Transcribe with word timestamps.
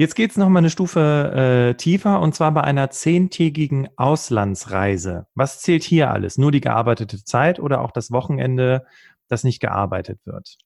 Jetzt 0.00 0.14
geht 0.14 0.30
es 0.30 0.36
nochmal 0.36 0.60
eine 0.60 0.70
Stufe 0.70 1.00
äh, 1.00 1.74
tiefer 1.74 2.20
und 2.20 2.32
zwar 2.32 2.52
bei 2.52 2.60
einer 2.60 2.88
zehntägigen 2.88 3.88
Auslandsreise. 3.96 5.26
Was 5.34 5.60
zählt 5.60 5.82
hier 5.82 6.12
alles? 6.12 6.38
Nur 6.38 6.52
die 6.52 6.60
gearbeitete 6.60 7.24
Zeit 7.24 7.58
oder 7.58 7.80
auch 7.80 7.90
das 7.90 8.12
Wochenende, 8.12 8.86
das 9.26 9.42
nicht 9.42 9.58
gearbeitet 9.58 10.20
wird? 10.24 10.56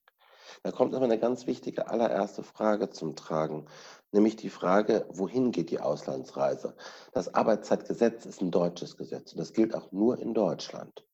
Da 0.63 0.71
kommt 0.71 0.95
aber 0.95 1.07
eine 1.07 1.19
ganz 1.19 1.47
wichtige 1.47 1.89
allererste 1.89 2.43
Frage 2.43 2.91
zum 2.91 3.17
Tragen, 3.17 3.65
nämlich 4.11 4.37
die 4.37 4.51
Frage, 4.51 5.07
wohin 5.09 5.51
geht 5.51 5.71
die 5.71 5.81
Auslandsreise? 5.81 6.77
Das 7.15 7.33
Arbeitszeitgesetz 7.33 8.27
ist 8.27 8.43
ein 8.43 8.51
deutsches 8.51 8.99
Gesetz 8.99 9.33
und 9.33 9.39
das 9.39 9.55
gilt 9.55 9.75
auch 9.75 9.93
nur 9.93 10.19
in 10.19 10.35
Deutschland. 10.35 11.07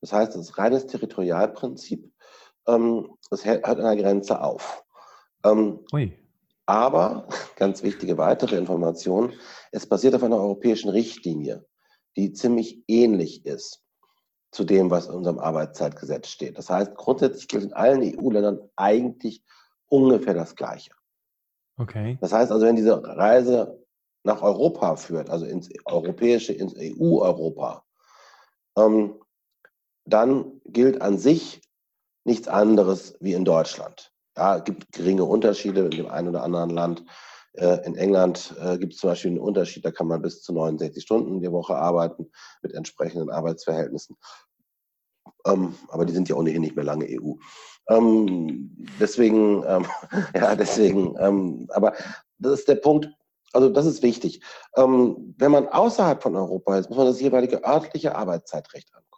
Das 0.00 0.12
heißt, 0.12 0.34
es 0.34 0.48
ist 0.48 0.58
reines 0.58 0.88
Territorialprinzip. 0.88 2.12
Ähm, 2.66 3.08
es 3.30 3.44
hört 3.44 3.64
an 3.64 3.84
der 3.84 3.94
Grenze 3.94 4.42
auf. 4.42 4.84
Ähm, 5.44 5.78
Ui. 5.92 6.12
Aber, 6.70 7.26
ganz 7.56 7.82
wichtige 7.82 8.16
weitere 8.16 8.56
Information, 8.56 9.32
es 9.72 9.88
basiert 9.88 10.14
auf 10.14 10.22
einer 10.22 10.36
europäischen 10.36 10.88
Richtlinie, 10.88 11.66
die 12.16 12.32
ziemlich 12.32 12.84
ähnlich 12.86 13.44
ist 13.44 13.82
zu 14.52 14.62
dem, 14.62 14.88
was 14.88 15.08
in 15.08 15.14
unserem 15.14 15.40
Arbeitszeitgesetz 15.40 16.28
steht. 16.28 16.58
Das 16.58 16.70
heißt, 16.70 16.94
grundsätzlich 16.94 17.48
gilt 17.48 17.64
in 17.64 17.72
allen 17.72 18.02
EU-Ländern 18.02 18.60
eigentlich 18.76 19.42
ungefähr 19.88 20.34
das 20.34 20.54
Gleiche. 20.54 20.92
Okay. 21.76 22.18
Das 22.20 22.32
heißt 22.32 22.52
also, 22.52 22.64
wenn 22.64 22.76
diese 22.76 23.02
Reise 23.02 23.84
nach 24.22 24.40
Europa 24.40 24.94
führt, 24.94 25.28
also 25.28 25.46
ins 25.46 25.70
europäische, 25.86 26.52
ins 26.52 26.74
EU-Europa, 26.76 27.84
ähm, 28.76 29.18
dann 30.04 30.60
gilt 30.66 31.02
an 31.02 31.18
sich 31.18 31.62
nichts 32.24 32.46
anderes 32.46 33.16
wie 33.18 33.32
in 33.32 33.44
Deutschland. 33.44 34.12
Ja, 34.40 34.56
es 34.56 34.64
gibt 34.64 34.90
geringe 34.92 35.24
Unterschiede 35.24 35.82
in 35.82 35.90
dem 35.90 36.08
einen 36.08 36.28
oder 36.28 36.42
anderen 36.42 36.70
Land. 36.70 37.04
Äh, 37.52 37.84
in 37.84 37.94
England 37.94 38.54
äh, 38.58 38.78
gibt 38.78 38.94
es 38.94 38.98
zum 38.98 39.10
Beispiel 39.10 39.32
einen 39.32 39.38
Unterschied, 39.38 39.84
da 39.84 39.90
kann 39.90 40.06
man 40.06 40.22
bis 40.22 40.40
zu 40.40 40.54
69 40.54 41.02
Stunden 41.02 41.42
die 41.42 41.52
Woche 41.52 41.76
arbeiten 41.76 42.30
mit 42.62 42.72
entsprechenden 42.72 43.28
Arbeitsverhältnissen. 43.28 44.16
Ähm, 45.44 45.74
aber 45.88 46.06
die 46.06 46.14
sind 46.14 46.30
ja 46.30 46.36
ohnehin 46.36 46.62
nicht 46.62 46.74
mehr 46.74 46.86
lange 46.86 47.04
EU. 47.10 47.34
Ähm, 47.90 48.74
deswegen, 48.98 49.62
ähm, 49.66 49.84
ja, 50.34 50.56
deswegen, 50.56 51.16
ähm, 51.18 51.66
aber 51.74 51.92
das 52.38 52.60
ist 52.60 52.68
der 52.68 52.76
Punkt, 52.76 53.10
also 53.52 53.68
das 53.68 53.84
ist 53.84 54.02
wichtig. 54.02 54.42
Ähm, 54.74 55.34
wenn 55.36 55.50
man 55.50 55.68
außerhalb 55.68 56.22
von 56.22 56.34
Europa 56.34 56.78
ist, 56.78 56.88
muss 56.88 56.96
man 56.96 57.08
das 57.08 57.20
jeweilige 57.20 57.62
örtliche 57.62 58.14
Arbeitszeitrecht 58.16 58.88
angucken. 58.94 59.10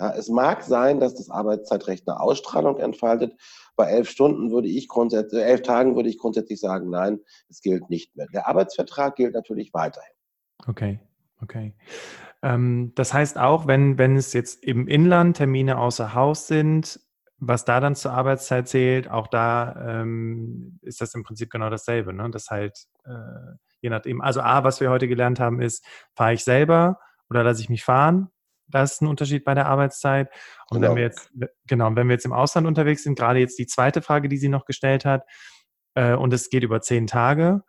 Ja, 0.00 0.14
es 0.14 0.28
mag 0.28 0.62
sein, 0.62 0.98
dass 0.98 1.14
das 1.14 1.28
Arbeitszeitrecht 1.28 2.08
eine 2.08 2.20
Ausstrahlung 2.20 2.78
entfaltet. 2.78 3.34
Bei 3.80 3.86
elf 3.86 4.10
Stunden 4.10 4.50
würde 4.50 4.68
ich 4.68 4.88
grundsätzlich, 4.88 5.40
äh, 5.40 5.46
elf 5.46 5.62
Tagen 5.62 5.96
würde 5.96 6.10
ich 6.10 6.18
grundsätzlich 6.18 6.60
sagen, 6.60 6.90
nein, 6.90 7.18
es 7.48 7.62
gilt 7.62 7.88
nicht 7.88 8.14
mehr. 8.14 8.26
Der 8.26 8.46
Arbeitsvertrag 8.46 9.16
gilt 9.16 9.32
natürlich 9.32 9.72
weiterhin. 9.72 10.12
Okay, 10.66 11.00
okay. 11.40 11.74
Ähm, 12.42 12.92
das 12.94 13.14
heißt 13.14 13.38
auch, 13.38 13.66
wenn, 13.66 13.96
wenn 13.96 14.16
es 14.16 14.34
jetzt 14.34 14.62
im 14.64 14.86
Inland 14.86 15.38
Termine 15.38 15.78
außer 15.78 16.12
Haus 16.12 16.46
sind, 16.46 17.00
was 17.38 17.64
da 17.64 17.80
dann 17.80 17.94
zur 17.94 18.12
Arbeitszeit 18.12 18.68
zählt, 18.68 19.10
auch 19.10 19.28
da 19.28 20.02
ähm, 20.02 20.78
ist 20.82 21.00
das 21.00 21.14
im 21.14 21.22
Prinzip 21.22 21.48
genau 21.48 21.70
dasselbe. 21.70 22.12
Ne? 22.12 22.28
Das 22.30 22.50
halt, 22.50 22.84
äh, 23.06 23.56
je 23.80 23.88
nachdem, 23.88 24.20
also 24.20 24.42
A, 24.42 24.62
was 24.62 24.82
wir 24.82 24.90
heute 24.90 25.08
gelernt 25.08 25.40
haben, 25.40 25.62
ist, 25.62 25.82
fahre 26.14 26.34
ich 26.34 26.44
selber 26.44 26.98
oder 27.30 27.44
lasse 27.44 27.62
ich 27.62 27.70
mich 27.70 27.82
fahren? 27.82 28.28
Das 28.70 28.92
ist 28.92 29.02
ein 29.02 29.08
Unterschied 29.08 29.44
bei 29.44 29.54
der 29.54 29.66
Arbeitszeit. 29.66 30.30
Und 30.70 30.80
genau. 30.80 30.90
wenn 30.90 30.96
wir 30.96 31.02
jetzt, 31.04 31.30
genau, 31.66 31.94
wenn 31.94 32.08
wir 32.08 32.14
jetzt 32.14 32.26
im 32.26 32.32
Ausland 32.32 32.66
unterwegs 32.66 33.02
sind, 33.02 33.18
gerade 33.18 33.38
jetzt 33.38 33.58
die 33.58 33.66
zweite 33.66 34.02
Frage, 34.02 34.28
die 34.28 34.38
sie 34.38 34.48
noch 34.48 34.64
gestellt 34.64 35.04
hat, 35.04 35.24
äh, 35.94 36.14
und 36.14 36.32
es 36.32 36.50
geht 36.50 36.62
über 36.62 36.80
zehn 36.80 37.06
Tage, 37.06 37.62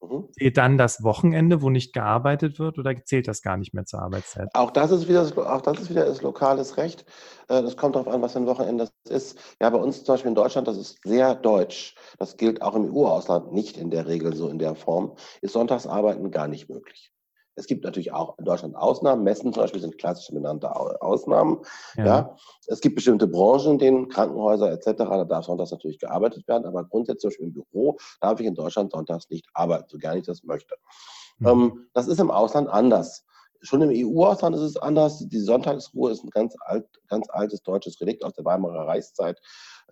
mhm. 0.00 0.28
dann 0.54 0.78
das 0.78 1.02
Wochenende, 1.02 1.62
wo 1.62 1.70
nicht 1.70 1.92
gearbeitet 1.92 2.58
wird, 2.58 2.78
oder 2.78 2.94
zählt 3.04 3.28
das 3.28 3.42
gar 3.42 3.56
nicht 3.56 3.74
mehr 3.74 3.84
zur 3.84 4.02
Arbeitszeit? 4.02 4.48
Auch 4.54 4.70
das 4.70 4.90
ist 4.90 5.08
wieder, 5.08 5.22
auch 5.22 5.62
das 5.62 5.80
ist 5.80 5.90
wieder 5.90 6.04
das 6.06 6.22
lokales 6.22 6.76
Recht. 6.76 7.04
Äh, 7.48 7.62
das 7.62 7.76
kommt 7.76 7.96
darauf 7.96 8.08
an, 8.08 8.22
was 8.22 8.36
ein 8.36 8.46
Wochenende 8.46 8.88
das 9.04 9.12
ist. 9.12 9.38
Ja, 9.60 9.70
bei 9.70 9.78
uns 9.78 10.04
zum 10.04 10.14
Beispiel 10.14 10.30
in 10.30 10.34
Deutschland, 10.34 10.68
das 10.68 10.76
ist 10.76 10.98
sehr 11.04 11.34
deutsch. 11.34 11.94
Das 12.18 12.36
gilt 12.36 12.62
auch 12.62 12.74
im 12.74 12.92
EU-Ausland 12.94 13.52
nicht 13.52 13.76
in 13.76 13.90
der 13.90 14.06
Regel 14.06 14.34
so 14.34 14.48
in 14.48 14.58
der 14.58 14.74
Form. 14.74 15.16
Ist 15.40 15.52
Sonntagsarbeiten 15.52 16.30
gar 16.30 16.48
nicht 16.48 16.68
möglich. 16.68 17.11
Es 17.54 17.66
gibt 17.66 17.84
natürlich 17.84 18.12
auch 18.12 18.38
in 18.38 18.44
Deutschland 18.44 18.76
Ausnahmen. 18.76 19.24
Messen 19.24 19.52
zum 19.52 19.62
Beispiel 19.62 19.80
sind 19.80 19.98
klassische 19.98 20.32
benannte 20.32 20.74
Ausnahmen. 20.74 21.60
Ja. 21.96 22.04
ja. 22.04 22.36
Es 22.66 22.80
gibt 22.80 22.94
bestimmte 22.94 23.26
Branchen, 23.26 23.72
in 23.72 23.78
denen 23.78 24.08
Krankenhäuser 24.08 24.72
etc., 24.72 24.92
da 24.98 25.24
darf 25.24 25.44
sonntags 25.44 25.70
natürlich 25.70 25.98
gearbeitet 25.98 26.48
werden, 26.48 26.66
aber 26.66 26.84
grundsätzlich 26.84 27.20
zum 27.20 27.28
Beispiel 27.30 27.46
im 27.46 27.52
Büro 27.52 27.98
darf 28.20 28.40
ich 28.40 28.46
in 28.46 28.54
Deutschland 28.54 28.92
sonntags 28.92 29.28
nicht 29.28 29.46
arbeiten, 29.52 29.86
so 29.88 29.98
gerne 29.98 30.20
ich 30.20 30.26
das 30.26 30.42
möchte. 30.44 30.74
Mhm. 31.38 31.46
Ähm, 31.46 31.86
das 31.92 32.08
ist 32.08 32.20
im 32.20 32.30
Ausland 32.30 32.68
anders. 32.68 33.24
Schon 33.62 33.82
im 33.82 33.90
EU-Ausland 33.90 34.56
ist 34.56 34.62
es 34.62 34.76
anders. 34.76 35.26
Die 35.28 35.38
Sonntagsruhe 35.38 36.10
ist 36.10 36.24
ein 36.24 36.30
ganz, 36.30 36.56
alt, 36.60 36.86
ganz 37.08 37.28
altes 37.30 37.62
deutsches 37.62 38.00
Relikt 38.00 38.24
aus 38.24 38.34
der 38.34 38.44
Weimarer 38.44 38.88
Reichszeit. 38.88 39.40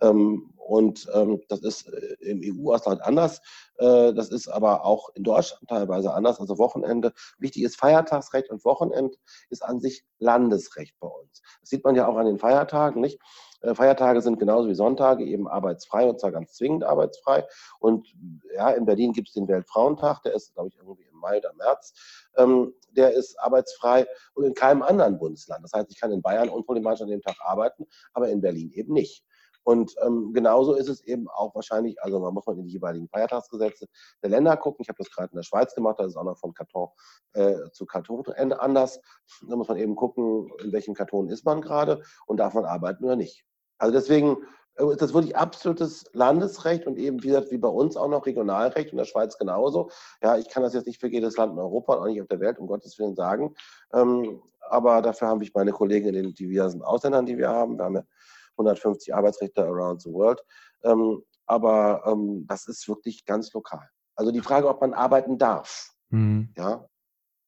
Ähm, 0.01 0.53
und 0.57 1.07
ähm, 1.13 1.41
das 1.47 1.61
ist 1.61 1.87
äh, 1.87 2.15
im 2.19 2.41
EU-Ausland 2.43 3.01
anders. 3.01 3.41
Äh, 3.77 4.13
das 4.13 4.29
ist 4.29 4.47
aber 4.47 4.83
auch 4.85 5.09
in 5.15 5.23
Deutschland 5.23 5.67
teilweise 5.69 6.13
anders. 6.13 6.39
Also 6.39 6.57
Wochenende. 6.57 7.13
Wichtig 7.37 7.63
ist 7.63 7.77
Feiertagsrecht 7.77 8.49
und 8.49 8.65
Wochenend 8.65 9.17
ist 9.49 9.63
an 9.63 9.79
sich 9.79 10.03
Landesrecht 10.19 10.95
bei 10.99 11.07
uns. 11.07 11.41
Das 11.61 11.69
sieht 11.69 11.83
man 11.83 11.95
ja 11.95 12.07
auch 12.07 12.17
an 12.17 12.25
den 12.25 12.39
Feiertagen, 12.39 13.01
nicht? 13.01 13.19
Äh, 13.61 13.75
Feiertage 13.75 14.21
sind 14.21 14.39
genauso 14.39 14.69
wie 14.69 14.75
Sonntage 14.75 15.23
eben 15.23 15.47
arbeitsfrei 15.47 16.09
und 16.09 16.19
zwar 16.19 16.31
ganz 16.31 16.53
zwingend 16.53 16.83
arbeitsfrei. 16.83 17.47
Und 17.79 18.07
ja, 18.55 18.71
in 18.71 18.85
Berlin 18.85 19.13
gibt 19.13 19.29
es 19.29 19.33
den 19.33 19.47
Weltfrauentag, 19.47 20.23
der 20.23 20.33
ist, 20.33 20.53
glaube 20.53 20.69
ich, 20.69 20.77
irgendwie 20.77 21.03
im 21.03 21.17
Mai 21.17 21.37
oder 21.37 21.53
März. 21.53 21.93
Ähm, 22.37 22.73
der 22.91 23.13
ist 23.13 23.39
arbeitsfrei 23.39 24.05
und 24.33 24.43
in 24.43 24.53
keinem 24.53 24.81
anderen 24.81 25.17
Bundesland. 25.17 25.63
Das 25.63 25.73
heißt, 25.73 25.89
ich 25.91 25.99
kann 25.99 26.11
in 26.11 26.21
Bayern 26.21 26.49
unproblematisch 26.49 27.01
an 27.01 27.07
dem 27.07 27.21
Tag 27.21 27.35
arbeiten, 27.41 27.87
aber 28.13 28.29
in 28.29 28.41
Berlin 28.41 28.71
eben 28.71 28.93
nicht. 28.93 29.23
Und 29.63 29.95
ähm, 30.03 30.33
genauso 30.33 30.73
ist 30.73 30.89
es 30.89 31.01
eben 31.01 31.27
auch 31.29 31.53
wahrscheinlich, 31.53 32.01
also 32.01 32.19
man 32.19 32.33
muss 32.33 32.45
man 32.47 32.57
in 32.57 32.65
die 32.65 32.71
jeweiligen 32.71 33.07
Feiertagsgesetze 33.07 33.87
der 34.23 34.31
Länder 34.31 34.57
gucken. 34.57 34.81
Ich 34.81 34.89
habe 34.89 34.97
das 34.97 35.11
gerade 35.11 35.31
in 35.31 35.35
der 35.35 35.43
Schweiz 35.43 35.75
gemacht, 35.75 35.99
da 35.99 36.03
ist 36.03 36.11
es 36.11 36.17
auch 36.17 36.23
noch 36.23 36.37
von 36.37 36.53
Karton 36.53 36.89
äh, 37.33 37.69
zu 37.71 37.85
Karton 37.85 38.25
anders. 38.53 38.99
Da 39.47 39.55
muss 39.55 39.67
man 39.67 39.77
eben 39.77 39.95
gucken, 39.95 40.49
in 40.63 40.71
welchem 40.71 40.95
Karton 40.95 41.29
ist 41.29 41.45
man 41.45 41.61
gerade 41.61 42.01
und 42.25 42.37
darf 42.37 42.55
man 42.55 42.65
arbeiten 42.65 43.03
oder 43.03 43.15
nicht. 43.15 43.45
Also 43.81 43.93
deswegen 43.93 44.37
äh, 44.75 44.85
ist 44.91 45.01
das 45.01 45.13
wirklich 45.13 45.35
absolutes 45.35 46.05
Landesrecht 46.13 46.85
und 46.85 46.97
eben, 46.97 47.21
wie 47.23 47.27
gesagt, 47.27 47.51
wie 47.51 47.57
bei 47.57 47.67
uns 47.67 47.97
auch 47.97 48.07
noch 48.07 48.27
Regionalrecht 48.27 48.91
und 48.91 48.99
der 48.99 49.05
Schweiz 49.05 49.37
genauso. 49.39 49.89
Ja, 50.21 50.37
ich 50.37 50.49
kann 50.49 50.61
das 50.61 50.75
jetzt 50.75 50.85
nicht 50.85 50.99
für 50.99 51.07
jedes 51.07 51.35
Land 51.35 51.53
in 51.53 51.59
Europa 51.59 51.95
und 51.95 51.99
auch 51.99 52.05
nicht 52.05 52.21
auf 52.21 52.27
der 52.27 52.39
Welt, 52.39 52.59
um 52.59 52.67
Gottes 52.67 52.99
Willen 52.99 53.15
sagen. 53.15 53.55
Ähm, 53.91 54.39
aber 54.69 55.01
dafür 55.01 55.29
habe 55.29 55.43
ich 55.43 55.53
meine 55.55 55.71
Kollegen 55.71 56.09
in 56.09 56.13
den 56.13 56.33
diversen 56.35 56.83
Ausländern, 56.83 57.25
die 57.25 57.39
wir 57.39 57.49
haben. 57.49 57.77
Wir 57.77 57.85
haben 57.85 57.95
ja 57.95 58.03
150 58.51 59.15
Arbeitsrichter 59.15 59.65
around 59.65 60.03
the 60.03 60.13
world. 60.13 60.41
Ähm, 60.83 61.23
aber 61.47 62.03
ähm, 62.05 62.45
das 62.47 62.67
ist 62.67 62.87
wirklich 62.87 63.25
ganz 63.25 63.51
lokal. 63.53 63.89
Also 64.15 64.31
die 64.31 64.41
Frage, 64.41 64.69
ob 64.69 64.79
man 64.79 64.93
arbeiten 64.93 65.39
darf. 65.39 65.89
Mhm. 66.09 66.53
Ja. 66.55 66.85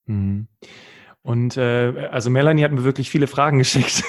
Mhm. 0.06 0.48
Und 1.26 1.56
äh, 1.56 2.10
also 2.12 2.30
Melanie 2.30 2.66
hat 2.66 2.74
mir 2.74 2.84
wirklich 2.84 3.10
viele 3.10 3.28
Fragen 3.28 3.58
geschickt. 3.60 4.04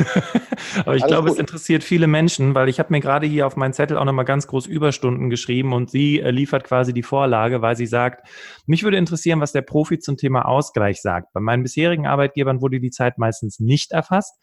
Aber 0.81 0.97
ich 0.97 1.03
Alles 1.05 1.07
glaube, 1.07 1.29
gut. 1.29 1.35
es 1.35 1.39
interessiert 1.39 1.85
viele 1.85 2.09
Menschen, 2.09 2.57
weil 2.57 2.69
ich 2.69 2.81
habe 2.81 2.93
mir 2.93 3.01
gerade 3.01 3.27
hier 3.27 3.47
auf 3.47 3.57
meinen 3.57 3.73
Zettel 3.73 3.97
auch 3.97 4.05
nochmal 4.05 4.25
ganz 4.25 4.49
groß 4.49 4.67
Überstunden 4.67 5.31
geschrieben 5.31 5.73
und 5.73 5.91
sie 5.91 6.21
äh, 6.21 6.31
liefert 6.31 6.65
quasi 6.65 6.93
die 6.93 7.05
Vorlage, 7.05 7.63
weil 7.63 7.77
sie 7.77 7.87
sagt, 7.87 8.27
mich 8.67 8.83
würde 8.83 8.97
interessieren, 8.97 9.41
was 9.41 9.53
der 9.53 9.63
Profi 9.63 10.01
zum 10.01 10.17
Thema 10.17 10.45
Ausgleich 10.47 11.01
sagt. 11.01 11.33
Bei 11.33 11.41
meinen 11.41 11.63
bisherigen 11.63 12.07
Arbeitgebern 12.07 12.61
wurde 12.61 12.81
die 12.81 12.91
Zeit 12.91 13.17
meistens 13.17 13.61
nicht 13.61 13.93
erfasst 13.93 14.35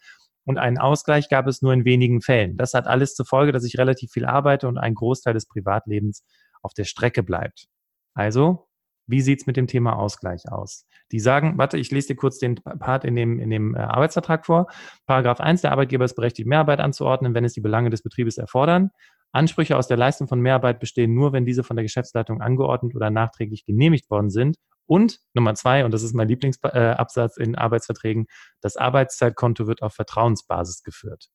und 0.44 0.58
einen 0.58 0.78
Ausgleich 0.78 1.28
gab 1.28 1.46
es 1.46 1.60
nur 1.60 1.74
in 1.74 1.84
wenigen 1.84 2.22
Fällen. 2.22 2.56
Das 2.56 2.72
hat 2.72 2.86
alles 2.86 3.14
zur 3.14 3.26
Folge, 3.26 3.52
dass 3.52 3.64
ich 3.64 3.78
relativ 3.78 4.12
viel 4.12 4.24
arbeite 4.24 4.66
und 4.66 4.78
ein 4.78 4.94
Großteil 4.94 5.34
des 5.34 5.46
Privatlebens 5.46 6.24
auf 6.62 6.72
der 6.72 6.84
Strecke 6.84 7.22
bleibt. 7.22 7.66
Also, 8.14 8.66
wie 9.06 9.20
sieht's 9.20 9.46
mit 9.46 9.56
dem 9.56 9.66
Thema 9.66 9.96
Ausgleich 9.96 10.50
aus? 10.50 10.86
Die 11.10 11.20
sagen, 11.20 11.58
warte, 11.58 11.78
ich 11.78 11.90
lese 11.90 12.08
dir 12.08 12.16
kurz 12.16 12.38
den 12.38 12.56
Part 12.56 13.04
in 13.04 13.16
dem, 13.16 13.38
in 13.38 13.50
dem 13.50 13.74
äh, 13.74 13.80
Arbeitsvertrag 13.80 14.46
vor. 14.46 14.66
Paragraph 15.06 15.40
1, 15.40 15.60
der 15.62 15.72
Arbeitgeber 15.72 16.04
ist 16.04 16.14
berechtigt, 16.14 16.48
Mehrarbeit 16.48 16.80
anzuordnen, 16.80 17.34
wenn 17.34 17.44
es 17.44 17.52
die 17.52 17.60
Belange 17.60 17.90
des 17.90 18.02
Betriebes 18.02 18.38
erfordern. 18.38 18.90
Ansprüche 19.32 19.76
aus 19.76 19.88
der 19.88 19.96
Leistung 19.96 20.28
von 20.28 20.40
Mehrarbeit 20.40 20.78
bestehen 20.78 21.14
nur, 21.14 21.32
wenn 21.32 21.46
diese 21.46 21.64
von 21.64 21.76
der 21.76 21.84
Geschäftsleitung 21.84 22.40
angeordnet 22.40 22.94
oder 22.94 23.10
nachträglich 23.10 23.64
genehmigt 23.64 24.10
worden 24.10 24.30
sind 24.30 24.56
und 24.86 25.20
Nummer 25.32 25.54
zwei, 25.54 25.84
und 25.84 25.92
das 25.92 26.02
ist 26.02 26.14
mein 26.14 26.28
Lieblingsabsatz 26.28 27.36
in 27.38 27.56
Arbeitsverträgen, 27.56 28.26
das 28.60 28.76
Arbeitszeitkonto 28.76 29.66
wird 29.66 29.82
auf 29.82 29.94
Vertrauensbasis 29.94 30.82
geführt. 30.82 31.30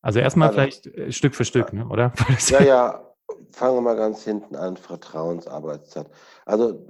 Also 0.00 0.18
erstmal 0.18 0.48
also, 0.48 0.58
vielleicht 0.58 0.86
äh, 0.88 1.12
Stück 1.12 1.36
für 1.36 1.44
Stück, 1.44 1.72
ne, 1.72 1.86
oder? 1.86 2.12
Ja, 2.48 2.62
ja, 2.62 3.11
fangen 3.50 3.76
wir 3.76 3.80
mal 3.80 3.96
ganz 3.96 4.22
hinten 4.22 4.56
an, 4.56 4.76
Vertrauensarbeitszeit. 4.76 6.10
Also 6.46 6.86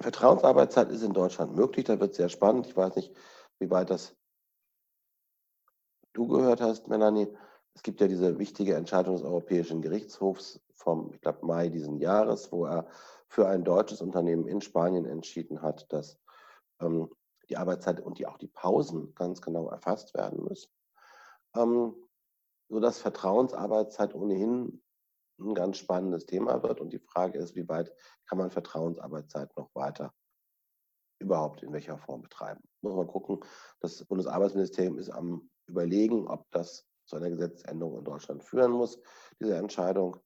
Vertrauensarbeitszeit 0.00 0.90
ist 0.90 1.02
in 1.02 1.12
Deutschland 1.12 1.54
möglich, 1.54 1.84
da 1.84 2.00
wird 2.00 2.12
es 2.12 2.16
sehr 2.16 2.28
spannend. 2.28 2.66
Ich 2.66 2.76
weiß 2.76 2.96
nicht, 2.96 3.14
wie 3.58 3.70
weit 3.70 3.90
das 3.90 4.16
du 6.12 6.26
gehört 6.26 6.60
hast, 6.60 6.88
Melanie. 6.88 7.28
es 7.74 7.82
gibt 7.82 8.00
ja 8.00 8.08
diese 8.08 8.38
wichtige 8.38 8.74
Entscheidung 8.74 9.16
des 9.16 9.24
Europäischen 9.24 9.80
Gerichtshofs 9.80 10.60
vom, 10.74 11.12
ich 11.12 11.20
glaube, 11.20 11.46
Mai 11.46 11.68
diesen 11.68 11.98
Jahres, 11.98 12.52
wo 12.52 12.66
er 12.66 12.86
für 13.28 13.48
ein 13.48 13.64
deutsches 13.64 14.02
Unternehmen 14.02 14.46
in 14.46 14.60
Spanien 14.60 15.06
entschieden 15.06 15.62
hat, 15.62 15.90
dass 15.92 16.18
ähm, 16.80 17.08
die 17.48 17.56
Arbeitszeit 17.56 18.00
und 18.00 18.18
die, 18.18 18.26
auch 18.26 18.38
die 18.38 18.48
Pausen 18.48 19.14
ganz 19.14 19.40
genau 19.40 19.68
erfasst 19.68 20.14
werden 20.14 20.44
müssen. 20.44 20.70
Ähm, 21.56 21.94
sodass 22.72 22.98
Vertrauensarbeitszeit 22.98 24.14
ohnehin 24.14 24.82
ein 25.38 25.54
ganz 25.54 25.76
spannendes 25.76 26.24
Thema 26.24 26.62
wird. 26.62 26.80
Und 26.80 26.92
die 26.92 26.98
Frage 26.98 27.38
ist, 27.38 27.54
wie 27.54 27.68
weit 27.68 27.92
kann 28.26 28.38
man 28.38 28.50
Vertrauensarbeitszeit 28.50 29.54
noch 29.56 29.70
weiter 29.74 30.14
überhaupt 31.18 31.62
in 31.62 31.72
welcher 31.72 31.98
Form 31.98 32.22
betreiben. 32.22 32.60
Muss 32.80 32.94
man 32.94 33.06
gucken. 33.06 33.40
Das 33.80 34.04
Bundesarbeitsministerium 34.06 34.98
ist 34.98 35.10
am 35.10 35.50
Überlegen, 35.66 36.26
ob 36.26 36.50
das 36.50 36.86
zu 37.04 37.16
einer 37.16 37.28
Gesetzesänderung 37.28 37.98
in 37.98 38.04
Deutschland 38.04 38.42
führen 38.42 38.72
muss, 38.72 38.98
diese 39.38 39.56
Entscheidung. 39.56 40.16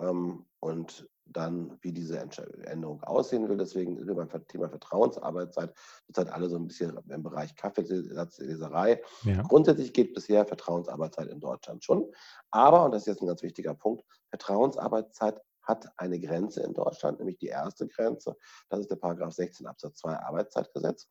Ähm, 0.00 0.46
und 0.60 1.08
dann, 1.32 1.78
wie 1.80 1.92
diese 1.92 2.18
Änderung 2.18 3.02
aussehen 3.02 3.48
will. 3.48 3.56
Deswegen 3.56 3.96
sind 3.98 4.08
wir 4.08 4.14
beim 4.14 4.46
Thema 4.48 4.68
Vertrauensarbeitszeit 4.68 5.74
zurzeit 6.06 6.32
alle 6.32 6.48
so 6.48 6.56
ein 6.56 6.66
bisschen 6.66 6.98
im 7.08 7.22
Bereich 7.22 7.54
Kaffeesatzleserei. 7.56 9.02
Ja. 9.24 9.42
Grundsätzlich 9.42 9.92
geht 9.92 10.14
bisher 10.14 10.44
Vertrauensarbeitszeit 10.46 11.28
in 11.28 11.40
Deutschland 11.40 11.84
schon. 11.84 12.10
Aber, 12.50 12.84
und 12.84 12.92
das 12.92 13.02
ist 13.02 13.06
jetzt 13.06 13.22
ein 13.22 13.26
ganz 13.26 13.42
wichtiger 13.42 13.74
Punkt, 13.74 14.04
Vertrauensarbeitszeit 14.30 15.40
hat 15.62 15.86
eine 15.96 16.18
Grenze 16.18 16.62
in 16.62 16.74
Deutschland, 16.74 17.18
nämlich 17.18 17.38
die 17.38 17.46
erste 17.46 17.86
Grenze. 17.86 18.36
Das 18.68 18.80
ist 18.80 18.90
der 18.90 18.96
Paragraph 18.96 19.32
16 19.32 19.66
Absatz 19.66 19.98
2 19.98 20.16
Arbeitszeitgesetz. 20.16 21.08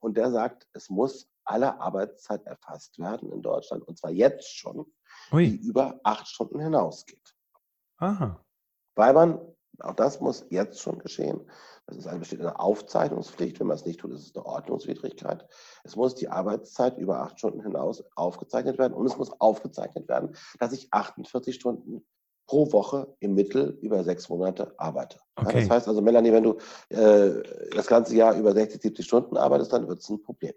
Und 0.00 0.16
der 0.16 0.30
sagt, 0.30 0.66
es 0.72 0.90
muss 0.90 1.30
alle 1.44 1.80
Arbeitszeit 1.80 2.44
erfasst 2.46 2.98
werden 2.98 3.30
in 3.32 3.42
Deutschland, 3.42 3.86
und 3.86 3.98
zwar 3.98 4.10
jetzt 4.10 4.54
schon, 4.56 4.86
Ui. 5.32 5.50
die 5.50 5.66
über 5.66 6.00
acht 6.04 6.28
Stunden 6.28 6.60
hinausgeht. 6.60 7.34
Aha. 7.98 8.44
Weil 8.94 9.12
man, 9.12 9.51
auch 9.80 9.94
das 9.94 10.20
muss 10.20 10.46
jetzt 10.50 10.80
schon 10.80 10.98
geschehen, 10.98 11.40
das 11.86 11.96
ist 11.96 12.06
eine 12.06 12.20
bestimmte 12.20 12.58
Aufzeichnungspflicht. 12.58 13.58
Wenn 13.58 13.66
man 13.66 13.76
es 13.76 13.84
nicht 13.84 14.00
tut, 14.00 14.12
ist 14.12 14.26
es 14.26 14.36
eine 14.36 14.46
Ordnungswidrigkeit. 14.46 15.46
Es 15.82 15.96
muss 15.96 16.14
die 16.14 16.28
Arbeitszeit 16.28 16.96
über 16.98 17.20
acht 17.20 17.38
Stunden 17.38 17.62
hinaus 17.62 18.04
aufgezeichnet 18.14 18.78
werden 18.78 18.94
und 18.94 19.06
es 19.06 19.16
muss 19.16 19.32
aufgezeichnet 19.40 20.08
werden, 20.08 20.36
dass 20.58 20.72
ich 20.72 20.92
48 20.92 21.54
Stunden 21.54 22.04
pro 22.46 22.70
Woche 22.72 23.14
im 23.20 23.34
Mittel 23.34 23.78
über 23.80 24.04
sechs 24.04 24.28
Monate 24.28 24.74
arbeite. 24.78 25.20
Okay. 25.36 25.54
Ja, 25.54 25.60
das 25.60 25.70
heißt 25.70 25.88
also, 25.88 26.02
Melanie, 26.02 26.32
wenn 26.32 26.44
du 26.44 26.58
äh, 26.90 27.42
das 27.74 27.86
ganze 27.86 28.14
Jahr 28.14 28.36
über 28.36 28.52
60, 28.52 28.80
70 28.82 29.06
Stunden 29.06 29.36
arbeitest, 29.36 29.72
dann 29.72 29.88
wird 29.88 30.00
es 30.00 30.08
ein 30.08 30.22
Problem. 30.22 30.54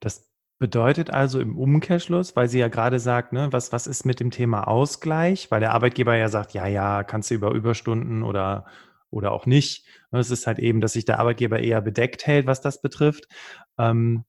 Das 0.00 0.28
Bedeutet 0.58 1.10
also 1.10 1.38
im 1.38 1.58
Umkehrschluss, 1.58 2.34
weil 2.34 2.48
sie 2.48 2.58
ja 2.58 2.68
gerade 2.68 2.98
sagt, 2.98 3.34
ne, 3.34 3.48
was, 3.50 3.72
was 3.72 3.86
ist 3.86 4.06
mit 4.06 4.20
dem 4.20 4.30
Thema 4.30 4.66
Ausgleich? 4.66 5.50
Weil 5.50 5.60
der 5.60 5.72
Arbeitgeber 5.72 6.16
ja 6.16 6.28
sagt, 6.28 6.54
ja, 6.54 6.66
ja, 6.66 7.04
kannst 7.04 7.30
du 7.30 7.34
über 7.34 7.50
Überstunden 7.52 8.22
oder, 8.22 8.64
oder 9.10 9.32
auch 9.32 9.44
nicht. 9.44 9.86
Ne, 10.12 10.18
es 10.18 10.30
ist 10.30 10.46
halt 10.46 10.58
eben, 10.58 10.80
dass 10.80 10.94
sich 10.94 11.04
der 11.04 11.18
Arbeitgeber 11.20 11.60
eher 11.60 11.82
bedeckt 11.82 12.26
hält, 12.26 12.46
was 12.46 12.62
das 12.62 12.80
betrifft. 12.80 13.26
Ähm, 13.76 14.24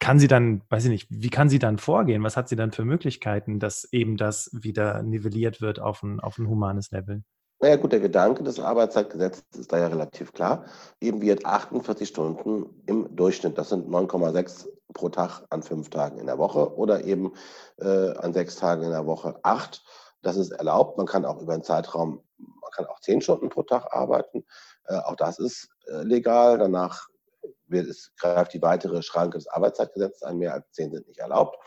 kann 0.00 0.18
sie 0.18 0.28
dann, 0.28 0.60
weiß 0.68 0.84
ich 0.84 0.90
nicht, 0.90 1.06
wie 1.08 1.30
kann 1.30 1.48
sie 1.48 1.58
dann 1.58 1.78
vorgehen? 1.78 2.22
Was 2.24 2.36
hat 2.36 2.50
sie 2.50 2.56
dann 2.56 2.72
für 2.72 2.84
Möglichkeiten, 2.84 3.58
dass 3.58 3.90
eben 3.90 4.18
das 4.18 4.50
wieder 4.52 5.02
nivelliert 5.02 5.62
wird 5.62 5.80
auf 5.80 6.02
ein, 6.02 6.20
auf 6.20 6.36
ein 6.36 6.46
humanes 6.46 6.90
Level? 6.90 7.22
Naja 7.60 7.76
gut, 7.76 7.92
der 7.92 8.00
Gedanke 8.00 8.42
des 8.42 8.60
Arbeitszeitgesetzes 8.60 9.44
ist 9.56 9.72
da 9.72 9.78
ja 9.78 9.86
relativ 9.86 10.34
klar. 10.34 10.66
Eben 11.00 11.22
wird 11.22 11.46
48 11.46 12.06
Stunden 12.06 12.82
im 12.84 13.16
Durchschnitt, 13.16 13.56
das 13.56 13.70
sind 13.70 13.88
9,6 13.88 14.66
pro 14.94 15.10
Tag 15.10 15.42
an 15.50 15.62
fünf 15.62 15.90
Tagen 15.90 16.18
in 16.18 16.26
der 16.26 16.38
Woche 16.38 16.74
oder 16.76 17.04
eben 17.04 17.34
äh, 17.78 18.16
an 18.16 18.32
sechs 18.32 18.56
Tagen 18.56 18.84
in 18.84 18.90
der 18.90 19.06
Woche 19.06 19.38
acht. 19.42 19.84
Das 20.22 20.36
ist 20.36 20.52
erlaubt. 20.52 20.96
Man 20.96 21.06
kann 21.06 21.26
auch 21.26 21.40
über 21.42 21.52
einen 21.52 21.62
Zeitraum, 21.62 22.22
man 22.38 22.70
kann 22.74 22.86
auch 22.86 23.00
zehn 23.00 23.20
Stunden 23.20 23.50
pro 23.50 23.62
Tag 23.62 23.94
arbeiten. 23.94 24.46
Äh, 24.86 24.96
auch 24.96 25.16
das 25.16 25.38
ist 25.38 25.68
äh, 25.86 26.02
legal. 26.02 26.58
Danach 26.58 27.08
wird 27.66 27.88
es, 27.88 28.12
greift 28.16 28.54
die 28.54 28.62
weitere 28.62 29.02
Schranke 29.02 29.36
des 29.38 29.48
Arbeitszeitgesetzes 29.48 30.22
ein. 30.22 30.38
Mehr 30.38 30.54
als 30.54 30.70
zehn 30.72 30.90
sind 30.92 31.06
nicht 31.06 31.18
erlaubt. 31.18 31.58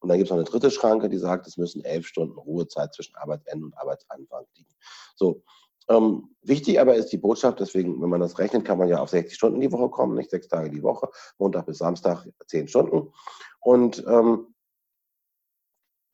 Und 0.00 0.08
dann 0.08 0.18
gibt 0.18 0.28
es 0.28 0.30
noch 0.30 0.38
eine 0.38 0.48
dritte 0.48 0.70
Schranke, 0.70 1.08
die 1.08 1.18
sagt, 1.18 1.46
es 1.46 1.56
müssen 1.56 1.84
elf 1.84 2.06
Stunden 2.06 2.38
Ruhezeit 2.38 2.94
zwischen 2.94 3.16
Arbeitsende 3.16 3.66
und 3.66 3.76
Arbeitsanfang 3.76 4.46
liegen. 4.54 4.74
So. 5.16 5.42
Ähm, 5.88 6.34
wichtig 6.42 6.80
aber 6.80 6.96
ist 6.96 7.12
die 7.12 7.18
Botschaft, 7.18 7.60
deswegen, 7.60 8.00
wenn 8.02 8.08
man 8.08 8.20
das 8.20 8.38
rechnet, 8.38 8.64
kann 8.64 8.78
man 8.78 8.88
ja 8.88 8.98
auf 8.98 9.10
60 9.10 9.34
Stunden 9.34 9.60
die 9.60 9.70
Woche 9.70 9.88
kommen, 9.88 10.16
nicht 10.16 10.30
sechs 10.30 10.48
Tage 10.48 10.70
die 10.70 10.82
Woche, 10.82 11.08
Montag 11.38 11.66
bis 11.66 11.78
Samstag 11.78 12.26
zehn 12.46 12.66
Stunden. 12.66 13.12
Und 13.60 14.04
ähm, 14.06 14.54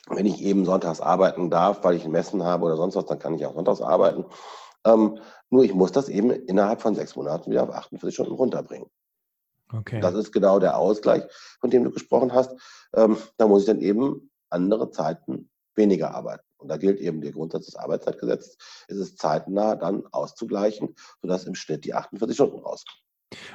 wenn 0.08 0.26
ich 0.26 0.42
eben 0.42 0.64
sonntags 0.64 1.00
arbeiten 1.00 1.50
darf, 1.50 1.84
weil 1.84 1.96
ich 1.96 2.04
ein 2.04 2.10
Messen 2.10 2.42
habe 2.42 2.64
oder 2.66 2.76
sonst 2.76 2.96
was, 2.96 3.06
dann 3.06 3.18
kann 3.18 3.34
ich 3.34 3.46
auch 3.46 3.54
sonntags 3.54 3.80
arbeiten. 3.80 4.24
Ähm, 4.84 5.18
nur 5.48 5.64
ich 5.64 5.74
muss 5.74 5.92
das 5.92 6.08
eben 6.08 6.30
innerhalb 6.30 6.82
von 6.82 6.94
sechs 6.94 7.14
Monaten 7.16 7.50
wieder 7.50 7.62
auf 7.62 7.70
48 7.70 8.14
Stunden 8.14 8.32
runterbringen. 8.32 8.88
Okay. 9.72 10.00
Das 10.00 10.14
ist 10.14 10.32
genau 10.32 10.58
der 10.58 10.76
Ausgleich, 10.76 11.22
von 11.60 11.70
dem 11.70 11.84
du 11.84 11.90
gesprochen 11.90 12.32
hast. 12.32 12.54
Ähm, 12.94 13.16
da 13.38 13.46
muss 13.46 13.62
ich 13.62 13.66
dann 13.66 13.80
eben 13.80 14.30
andere 14.50 14.90
Zeiten 14.90 15.50
weniger 15.74 16.14
arbeiten. 16.14 16.44
Und 16.62 16.68
da 16.68 16.76
gilt 16.76 17.00
eben 17.00 17.20
der 17.20 17.32
Grundsatz 17.32 17.66
des 17.66 17.76
Arbeitszeitgesetzes, 17.76 18.56
es 18.88 18.96
ist 18.96 19.18
zeitnah 19.18 19.76
dann 19.76 20.04
auszugleichen, 20.12 20.94
sodass 21.20 21.44
im 21.44 21.54
Schnitt 21.54 21.84
die 21.84 21.94
48 21.94 22.34
Stunden 22.34 22.58
rauskommen. 22.60 23.02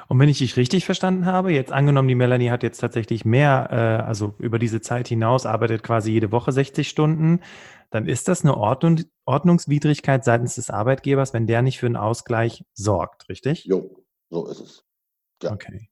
Und 0.08 0.18
wenn 0.18 0.28
ich 0.28 0.38
dich 0.38 0.56
richtig 0.56 0.84
verstanden 0.84 1.26
habe, 1.26 1.52
jetzt 1.52 1.72
angenommen, 1.72 2.08
die 2.08 2.14
Melanie 2.14 2.50
hat 2.50 2.62
jetzt 2.62 2.78
tatsächlich 2.78 3.24
mehr, 3.24 3.68
äh, 3.70 4.06
also 4.06 4.34
über 4.38 4.58
diese 4.58 4.80
Zeit 4.80 5.08
hinaus 5.08 5.46
arbeitet 5.46 5.82
quasi 5.82 6.10
jede 6.10 6.32
Woche 6.32 6.52
60 6.52 6.88
Stunden, 6.88 7.40
dann 7.90 8.06
ist 8.06 8.28
das 8.28 8.42
eine 8.42 8.56
Ordnung, 8.56 9.02
Ordnungswidrigkeit 9.24 10.24
seitens 10.24 10.56
des 10.56 10.70
Arbeitgebers, 10.70 11.32
wenn 11.32 11.46
der 11.46 11.62
nicht 11.62 11.78
für 11.78 11.86
einen 11.86 11.96
Ausgleich 11.96 12.64
sorgt, 12.74 13.28
richtig? 13.28 13.64
Jo, 13.64 14.04
so 14.30 14.46
ist 14.48 14.60
es. 14.60 14.84
Ja. 15.42 15.52
Okay. 15.52 15.88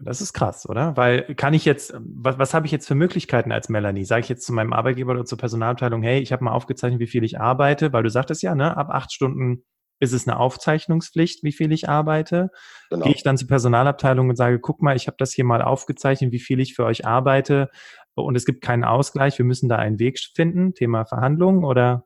Das 0.00 0.20
ist 0.20 0.32
krass, 0.32 0.68
oder? 0.68 0.96
Weil 0.96 1.34
kann 1.34 1.54
ich 1.54 1.64
jetzt, 1.64 1.92
was, 1.98 2.38
was 2.38 2.54
habe 2.54 2.66
ich 2.66 2.72
jetzt 2.72 2.86
für 2.86 2.94
Möglichkeiten 2.94 3.50
als 3.50 3.68
Melanie? 3.68 4.04
Sage 4.04 4.20
ich 4.20 4.28
jetzt 4.28 4.46
zu 4.46 4.52
meinem 4.52 4.72
Arbeitgeber 4.72 5.12
oder 5.12 5.24
zur 5.24 5.38
Personalabteilung, 5.38 6.02
hey, 6.02 6.20
ich 6.20 6.32
habe 6.32 6.44
mal 6.44 6.52
aufgezeichnet, 6.52 7.00
wie 7.00 7.08
viel 7.08 7.24
ich 7.24 7.40
arbeite, 7.40 7.92
weil 7.92 8.04
du 8.04 8.10
sagtest 8.10 8.42
ja, 8.42 8.54
ne, 8.54 8.76
ab 8.76 8.90
acht 8.90 9.12
Stunden 9.12 9.64
ist 10.00 10.12
es 10.12 10.28
eine 10.28 10.38
Aufzeichnungspflicht, 10.38 11.42
wie 11.42 11.50
viel 11.50 11.72
ich 11.72 11.88
arbeite. 11.88 12.50
Genau. 12.90 13.04
Gehe 13.04 13.14
ich 13.14 13.24
dann 13.24 13.36
zur 13.36 13.48
Personalabteilung 13.48 14.28
und 14.28 14.36
sage, 14.36 14.60
guck 14.60 14.80
mal, 14.80 14.94
ich 14.94 15.08
habe 15.08 15.16
das 15.18 15.32
hier 15.32 15.44
mal 15.44 15.62
aufgezeichnet, 15.62 16.30
wie 16.30 16.38
viel 16.38 16.60
ich 16.60 16.74
für 16.74 16.84
euch 16.84 17.04
arbeite 17.04 17.68
und 18.14 18.36
es 18.36 18.44
gibt 18.44 18.62
keinen 18.62 18.84
Ausgleich, 18.84 19.38
wir 19.38 19.44
müssen 19.44 19.68
da 19.68 19.76
einen 19.76 19.98
Weg 19.98 20.18
finden, 20.18 20.74
Thema 20.74 21.04
Verhandlungen 21.04 21.64
oder? 21.64 22.04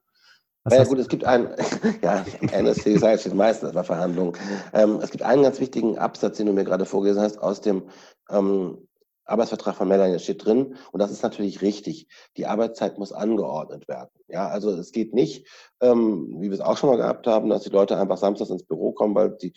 Was 0.65 0.75
ja 0.75 0.85
gut, 0.85 0.99
es 0.99 1.09
gibt 1.09 1.25
einen, 1.25 1.49
ja, 2.03 2.25
NSC 2.53 2.99
steht 3.19 3.35
meistens 3.35 3.73
bei 3.73 3.83
Verhandlungen. 3.83 4.35
Ähm, 4.73 5.01
es 5.03 5.11
gibt 5.11 5.25
einen 5.25 5.43
ganz 5.43 5.59
wichtigen 5.59 5.99
Absatz, 5.99 6.37
den 6.37 6.47
du 6.47 6.53
mir 6.53 6.65
gerade 6.65 6.87
vorgelesen 6.87 7.23
hast, 7.23 7.39
aus 7.39 7.61
dem 7.61 7.83
ähm, 8.31 8.79
Arbeitsvertrag 9.25 9.77
von 9.77 9.89
Melanie 9.89 10.19
steht 10.19 10.45
drin, 10.45 10.77
und 10.93 11.01
das 11.01 11.11
ist 11.11 11.23
natürlich 11.23 11.63
richtig, 11.63 12.09
die 12.37 12.47
Arbeitszeit 12.47 12.99
muss 12.99 13.13
angeordnet 13.13 13.89
werden. 13.89 14.11
Ja, 14.29 14.49
also 14.49 14.71
es 14.71 14.93
geht 14.93 15.15
nicht, 15.15 15.47
ähm, 15.81 16.37
wie 16.39 16.49
wir 16.49 16.55
es 16.55 16.61
auch 16.61 16.77
schon 16.77 16.91
mal 16.91 16.97
gehabt 16.97 17.27
haben, 17.27 17.51
dass 17.51 17.65
die 17.65 17.71
Leute 17.71 17.99
einfach 17.99 18.17
samstags 18.17 18.51
ins 18.51 18.65
Büro 18.65 18.93
kommen, 18.93 19.15
weil 19.15 19.31
die 19.31 19.53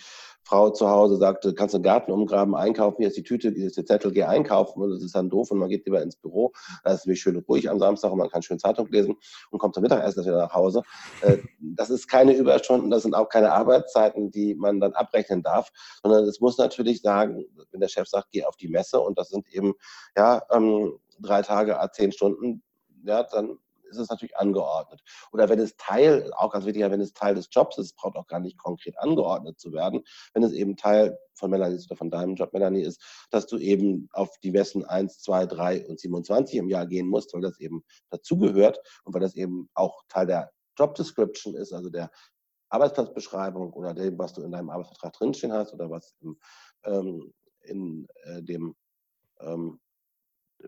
Frau 0.46 0.70
zu 0.70 0.88
Hause 0.88 1.18
sagte, 1.18 1.56
kannst 1.56 1.74
du 1.74 1.80
den 1.80 1.84
Garten 1.84 2.12
umgraben, 2.12 2.56
einkaufen, 2.56 2.98
hier 3.00 3.08
ist 3.08 3.18
die 3.18 3.24
Tüte, 3.24 3.52
hier 3.52 3.66
ist 3.66 3.78
der 3.78 3.86
Zettel, 3.86 4.12
geh 4.12 4.24
einkaufen. 4.24 4.80
Und 4.80 4.92
das 4.92 5.02
ist 5.02 5.16
dann 5.16 5.30
doof 5.30 5.50
und 5.50 5.58
man 5.58 5.70
geht 5.70 5.86
lieber 5.86 6.04
ins 6.04 6.16
Büro. 6.16 6.54
Da 6.84 6.92
ist 6.92 7.00
es 7.00 7.06
nämlich 7.08 7.22
schön 7.22 7.36
ruhig 7.36 7.68
am 7.68 7.80
Samstag 7.80 8.12
und 8.12 8.20
man 8.20 8.30
kann 8.30 8.44
schön 8.44 8.60
Zeitung 8.60 8.88
lesen 8.92 9.16
und 9.50 9.58
kommt 9.58 9.74
zum 9.74 9.82
Mittagessen 9.82 10.24
wieder 10.24 10.38
nach 10.38 10.54
Hause. 10.54 10.84
Äh, 11.22 11.38
das 11.60 11.90
ist 11.90 12.08
keine 12.08 12.34
Überstunden, 12.34 12.92
das 12.92 13.02
sind 13.02 13.16
auch 13.16 13.28
keine 13.28 13.54
Arbeitszeiten, 13.54 14.30
die 14.30 14.54
man 14.54 14.80
dann 14.80 14.94
abrechnen 14.94 15.42
darf, 15.42 15.72
sondern 16.04 16.26
es 16.26 16.40
muss 16.40 16.60
natürlich 16.60 17.02
sagen, 17.02 17.46
wenn 17.72 17.80
der 17.80 17.88
Chef 17.88 18.08
sagt, 18.08 18.28
geh 18.32 18.44
auf 18.44 18.56
die 18.56 18.68
Messe 18.68 19.00
und 19.00 19.18
das 19.18 19.30
sind 19.30 19.48
eben 19.56 19.74
ja, 20.16 20.44
ähm, 20.52 21.00
drei 21.20 21.42
Tage, 21.42 21.80
zehn 21.94 22.12
Stunden, 22.12 22.64
ja, 23.04 23.24
dann 23.24 23.58
ist 23.90 24.00
es 24.00 24.10
natürlich 24.10 24.38
angeordnet. 24.38 25.02
Oder 25.32 25.50
wenn 25.50 25.60
es 25.60 25.76
Teil, 25.78 26.32
auch 26.34 26.52
ganz 26.52 26.66
wichtig, 26.66 26.84
wenn 26.84 27.02
es 27.02 27.14
Teil 27.14 27.36
des 27.36 27.50
Jobs 27.52 27.78
ist, 27.78 27.96
braucht 27.96 28.16
auch 28.16 28.28
gar 28.28 28.40
nicht 28.40 28.58
konkret 28.58 28.98
angeordnet 28.98 29.60
zu 29.60 29.72
werden. 29.74 30.04
Wenn 30.34 30.44
es 30.44 30.52
eben 30.52 30.76
Teil 30.76 31.18
von 31.34 31.50
Melanie 31.50 31.80
oder 31.86 31.96
von 31.96 32.10
deinem 32.10 32.36
Job, 32.36 32.54
Melanie, 32.54 32.82
ist, 32.82 33.28
dass 33.32 33.48
du 33.48 33.58
eben 33.58 34.10
auf 34.12 34.38
die 34.40 34.52
Messen 34.52 34.86
1, 34.86 35.20
2, 35.22 35.46
3 35.46 35.88
und 35.88 36.00
27 36.00 36.58
im 36.58 36.70
Jahr 36.70 36.86
gehen 36.86 37.08
musst, 37.08 37.34
weil 37.34 37.42
das 37.42 37.60
eben 37.60 37.84
dazugehört 38.10 38.80
und 39.04 39.14
weil 39.14 39.22
das 39.22 39.36
eben 39.36 39.70
auch 39.74 40.04
Teil 40.10 40.28
der 40.28 40.52
Job 40.78 40.96
Description 40.96 41.56
ist, 41.56 41.74
also 41.74 41.90
der 41.90 42.12
Arbeitsplatzbeschreibung 42.70 43.72
oder 43.74 43.94
dem, 43.94 44.18
was 44.18 44.34
du 44.34 44.42
in 44.42 44.52
deinem 44.52 44.70
Arbeitsvertrag 44.70 45.14
drinstehen 45.14 45.54
hast 45.54 45.74
oder 45.74 45.90
was 45.90 46.16
im, 46.20 46.38
ähm, 46.84 47.34
in 47.62 48.08
äh, 48.24 48.42
dem 48.44 48.76
ähm, 49.40 49.80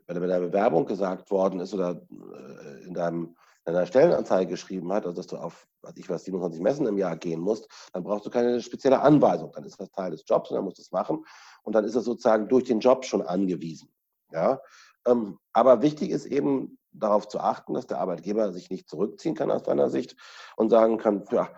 bei 0.06 0.14
der 0.14 0.40
Bewerbung 0.40 0.86
gesagt 0.86 1.32
worden 1.32 1.60
ist 1.60 1.74
oder 1.74 2.02
äh, 2.12 2.84
in 2.86 2.94
deinem 2.94 3.36
in 3.66 3.74
deiner 3.74 3.86
Stellenanzeige 3.86 4.52
geschrieben 4.52 4.94
hat, 4.94 5.06
also 5.06 5.18
dass 5.18 5.28
du 5.28 5.36
auf, 5.36 5.68
was 5.82 5.98
ich 5.98 6.10
was, 6.10 6.24
27 6.24 6.62
Messen 6.62 6.88
im 6.88 6.98
Jahr 6.98 7.18
gehen 7.18 7.42
musst, 7.42 7.68
dann 7.92 8.02
brauchst 8.02 8.26
du 8.26 8.30
keine 8.30 8.62
spezielle 8.62 9.02
Anweisung. 9.02 9.52
Dann 9.52 9.66
ist 9.66 9.78
das 9.78 9.92
Teil 9.92 10.12
des 10.12 10.24
Jobs 10.26 10.50
und 10.50 10.56
dann 10.56 10.64
musst 10.64 10.78
du 10.78 10.84
es 10.84 10.92
machen. 10.92 11.26
Und 11.64 11.74
dann 11.74 11.84
ist 11.84 11.96
es 11.96 12.06
sozusagen 12.06 12.48
durch 12.48 12.64
den 12.64 12.80
Job 12.80 13.04
schon 13.04 13.22
angewiesen. 13.22 13.90
Ja? 14.32 14.62
Ähm, 15.06 15.38
aber 15.52 15.82
wichtig 15.82 16.12
ist 16.12 16.28
eben, 16.28 16.78
darauf 17.00 17.28
zu 17.28 17.40
achten, 17.40 17.74
dass 17.74 17.88
der 17.88 18.00
Arbeitgeber 18.00 18.52
sich 18.52 18.70
nicht 18.70 18.90
zurückziehen 18.90 19.36
kann 19.36 19.52
aus 19.52 19.66
seiner 19.66 19.90
Sicht 19.90 20.16
und 20.56 20.70
sagen 20.70 20.98
kann, 20.98 21.24
ja, 21.32 21.50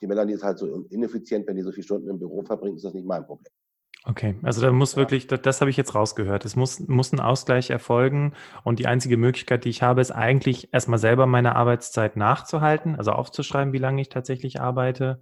die 0.00 0.06
Melanie 0.06 0.34
ist 0.34 0.44
halt 0.44 0.58
so 0.58 0.66
ineffizient, 0.90 1.46
wenn 1.46 1.56
die 1.56 1.62
so 1.62 1.72
viele 1.72 1.84
Stunden 1.84 2.08
im 2.08 2.18
Büro 2.18 2.42
verbringt, 2.42 2.76
ist 2.76 2.84
das 2.84 2.94
nicht 2.94 3.06
mein 3.06 3.26
Problem. 3.26 3.52
Okay, 4.08 4.36
also 4.42 4.62
da 4.62 4.72
muss 4.72 4.96
wirklich, 4.96 5.26
das, 5.26 5.42
das 5.42 5.60
habe 5.60 5.70
ich 5.70 5.76
jetzt 5.76 5.94
rausgehört. 5.94 6.46
Es 6.46 6.56
muss, 6.56 6.80
muss 6.80 7.12
ein 7.12 7.20
Ausgleich 7.20 7.68
erfolgen 7.68 8.32
und 8.64 8.78
die 8.78 8.86
einzige 8.86 9.18
Möglichkeit, 9.18 9.66
die 9.66 9.68
ich 9.68 9.82
habe, 9.82 10.00
ist 10.00 10.12
eigentlich 10.12 10.72
erstmal 10.72 10.98
selber 10.98 11.26
meine 11.26 11.56
Arbeitszeit 11.56 12.16
nachzuhalten, 12.16 12.96
also 12.96 13.12
aufzuschreiben, 13.12 13.74
wie 13.74 13.78
lange 13.78 14.00
ich 14.00 14.08
tatsächlich 14.08 14.62
arbeite, 14.62 15.20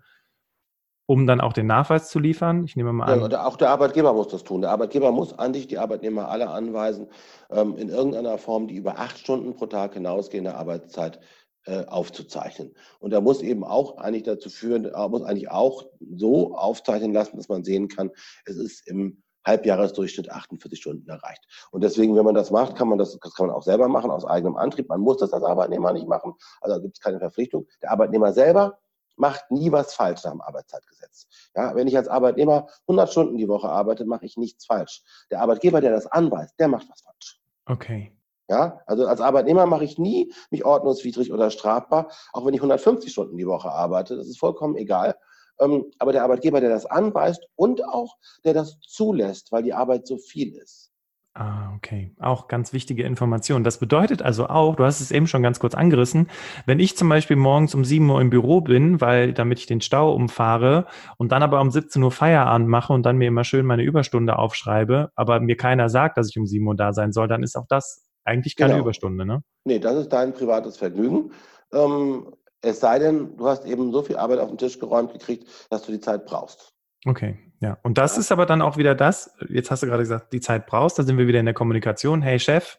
um 1.06 1.26
dann 1.26 1.40
auch 1.40 1.52
den 1.52 1.66
Nachweis 1.66 2.10
zu 2.10 2.20
liefern. 2.20 2.62
Ich 2.64 2.76
nehme 2.76 2.92
mal 2.92 3.06
an. 3.06 3.28
Ja, 3.28 3.44
auch 3.44 3.56
der 3.56 3.70
Arbeitgeber 3.70 4.12
muss 4.12 4.28
das 4.28 4.44
tun. 4.44 4.60
Der 4.60 4.70
Arbeitgeber 4.70 5.10
muss 5.10 5.36
eigentlich 5.36 5.66
die 5.66 5.78
Arbeitnehmer 5.78 6.28
alle 6.28 6.48
anweisen, 6.48 7.08
ähm, 7.50 7.76
in 7.76 7.88
irgendeiner 7.88 8.38
Form 8.38 8.68
die 8.68 8.76
über 8.76 9.00
acht 9.00 9.18
Stunden 9.18 9.56
pro 9.56 9.66
Tag 9.66 9.94
hinausgehende 9.94 10.54
Arbeitszeit 10.54 11.18
aufzuzeichnen. 11.66 12.74
Und 13.00 13.12
er 13.12 13.20
muss 13.20 13.42
eben 13.42 13.64
auch 13.64 13.98
eigentlich 13.98 14.22
dazu 14.22 14.50
führen, 14.50 14.84
er 14.84 15.08
muss 15.08 15.22
eigentlich 15.22 15.50
auch 15.50 15.84
so 16.16 16.54
aufzeichnen 16.54 17.12
lassen, 17.12 17.36
dass 17.36 17.48
man 17.48 17.64
sehen 17.64 17.88
kann, 17.88 18.10
es 18.44 18.56
ist 18.56 18.86
im 18.86 19.22
Halbjahresdurchschnitt 19.46 20.30
48 20.30 20.78
Stunden 20.78 21.08
erreicht. 21.08 21.42
Und 21.70 21.82
deswegen, 21.84 22.16
wenn 22.16 22.24
man 22.24 22.34
das 22.34 22.50
macht, 22.50 22.76
kann 22.76 22.88
man 22.88 22.98
das, 22.98 23.16
das 23.18 23.34
kann 23.34 23.46
man 23.46 23.54
auch 23.54 23.62
selber 23.62 23.88
machen 23.88 24.10
aus 24.10 24.24
eigenem 24.24 24.56
Antrieb. 24.56 24.88
Man 24.88 25.00
muss 25.00 25.18
das 25.18 25.32
als 25.32 25.44
Arbeitnehmer 25.44 25.92
nicht 25.92 26.08
machen. 26.08 26.34
Also 26.60 26.76
da 26.76 26.82
gibt 26.82 26.96
es 26.96 27.02
keine 27.02 27.20
Verpflichtung. 27.20 27.66
Der 27.80 27.92
Arbeitnehmer 27.92 28.32
selber 28.32 28.78
macht 29.14 29.50
nie 29.50 29.72
was 29.72 29.94
falsch 29.94 30.24
nach 30.24 30.32
dem 30.32 30.40
Arbeitszeitgesetz. 30.42 31.26
Ja, 31.54 31.74
wenn 31.74 31.86
ich 31.86 31.96
als 31.96 32.08
Arbeitnehmer 32.08 32.66
100 32.82 33.10
Stunden 33.10 33.36
die 33.36 33.48
Woche 33.48 33.68
arbeite, 33.68 34.04
mache 34.04 34.26
ich 34.26 34.36
nichts 34.36 34.66
falsch. 34.66 35.02
Der 35.30 35.40
Arbeitgeber, 35.40 35.80
der 35.80 35.92
das 35.92 36.06
anweist, 36.06 36.58
der 36.58 36.68
macht 36.68 36.88
was 36.90 37.00
falsch. 37.00 37.40
Okay. 37.66 38.15
Ja, 38.48 38.80
also 38.86 39.06
als 39.06 39.20
Arbeitnehmer 39.20 39.66
mache 39.66 39.84
ich 39.84 39.98
nie 39.98 40.32
mich 40.50 40.64
ordnungswidrig 40.64 41.32
oder 41.32 41.50
strafbar, 41.50 42.12
auch 42.32 42.46
wenn 42.46 42.54
ich 42.54 42.60
150 42.60 43.10
Stunden 43.10 43.36
die 43.36 43.46
Woche 43.46 43.70
arbeite. 43.70 44.16
Das 44.16 44.28
ist 44.28 44.38
vollkommen 44.38 44.76
egal. 44.76 45.16
Ähm, 45.58 45.86
aber 45.98 46.12
der 46.12 46.22
Arbeitgeber, 46.22 46.60
der 46.60 46.70
das 46.70 46.86
anweist 46.86 47.46
und 47.56 47.84
auch 47.84 48.16
der 48.44 48.54
das 48.54 48.78
zulässt, 48.80 49.52
weil 49.52 49.62
die 49.62 49.74
Arbeit 49.74 50.06
so 50.06 50.18
viel 50.18 50.54
ist. 50.56 50.92
Ah, 51.38 51.74
okay. 51.76 52.14
Auch 52.18 52.48
ganz 52.48 52.72
wichtige 52.72 53.02
Information. 53.02 53.62
Das 53.62 53.78
bedeutet 53.78 54.22
also 54.22 54.46
auch, 54.46 54.74
du 54.74 54.84
hast 54.84 55.02
es 55.02 55.10
eben 55.10 55.26
schon 55.26 55.42
ganz 55.42 55.60
kurz 55.60 55.74
angerissen, 55.74 56.30
wenn 56.64 56.80
ich 56.80 56.96
zum 56.96 57.10
Beispiel 57.10 57.36
morgens 57.36 57.74
um 57.74 57.84
7 57.84 58.08
Uhr 58.08 58.22
im 58.22 58.30
Büro 58.30 58.62
bin, 58.62 59.02
weil 59.02 59.34
damit 59.34 59.58
ich 59.58 59.66
den 59.66 59.82
Stau 59.82 60.14
umfahre 60.14 60.86
und 61.18 61.32
dann 61.32 61.42
aber 61.42 61.60
um 61.60 61.70
17 61.70 62.02
Uhr 62.02 62.10
Feierabend 62.10 62.68
mache 62.68 62.94
und 62.94 63.04
dann 63.04 63.18
mir 63.18 63.28
immer 63.28 63.44
schön 63.44 63.66
meine 63.66 63.82
Überstunde 63.82 64.38
aufschreibe, 64.38 65.10
aber 65.14 65.40
mir 65.40 65.58
keiner 65.58 65.90
sagt, 65.90 66.16
dass 66.16 66.30
ich 66.30 66.38
um 66.38 66.46
7 66.46 66.66
Uhr 66.66 66.74
da 66.74 66.94
sein 66.94 67.12
soll, 67.12 67.28
dann 67.28 67.42
ist 67.42 67.54
auch 67.56 67.66
das 67.68 68.05
eigentlich 68.26 68.56
keine 68.56 68.72
genau. 68.72 68.84
Überstunde, 68.84 69.24
ne? 69.24 69.42
Nee, 69.64 69.78
das 69.78 69.96
ist 69.96 70.08
dein 70.12 70.32
privates 70.32 70.76
Vergnügen. 70.76 71.32
Ähm, 71.72 72.34
es 72.62 72.80
sei 72.80 72.98
denn, 72.98 73.36
du 73.36 73.46
hast 73.46 73.64
eben 73.64 73.92
so 73.92 74.02
viel 74.02 74.16
Arbeit 74.16 74.40
auf 74.40 74.48
den 74.48 74.58
Tisch 74.58 74.78
geräumt 74.78 75.12
gekriegt, 75.12 75.48
dass 75.70 75.82
du 75.82 75.92
die 75.92 76.00
Zeit 76.00 76.26
brauchst. 76.26 76.72
Okay, 77.06 77.38
ja. 77.60 77.78
Und 77.82 77.98
das 77.98 78.16
ja. 78.16 78.20
ist 78.20 78.32
aber 78.32 78.46
dann 78.46 78.62
auch 78.62 78.76
wieder 78.76 78.94
das, 78.94 79.30
jetzt 79.48 79.70
hast 79.70 79.82
du 79.82 79.86
gerade 79.86 80.02
gesagt, 80.02 80.32
die 80.32 80.40
Zeit 80.40 80.66
brauchst, 80.66 80.98
da 80.98 81.04
sind 81.04 81.18
wir 81.18 81.28
wieder 81.28 81.40
in 81.40 81.46
der 81.46 81.54
Kommunikation. 81.54 82.22
Hey 82.22 82.38
Chef, 82.40 82.78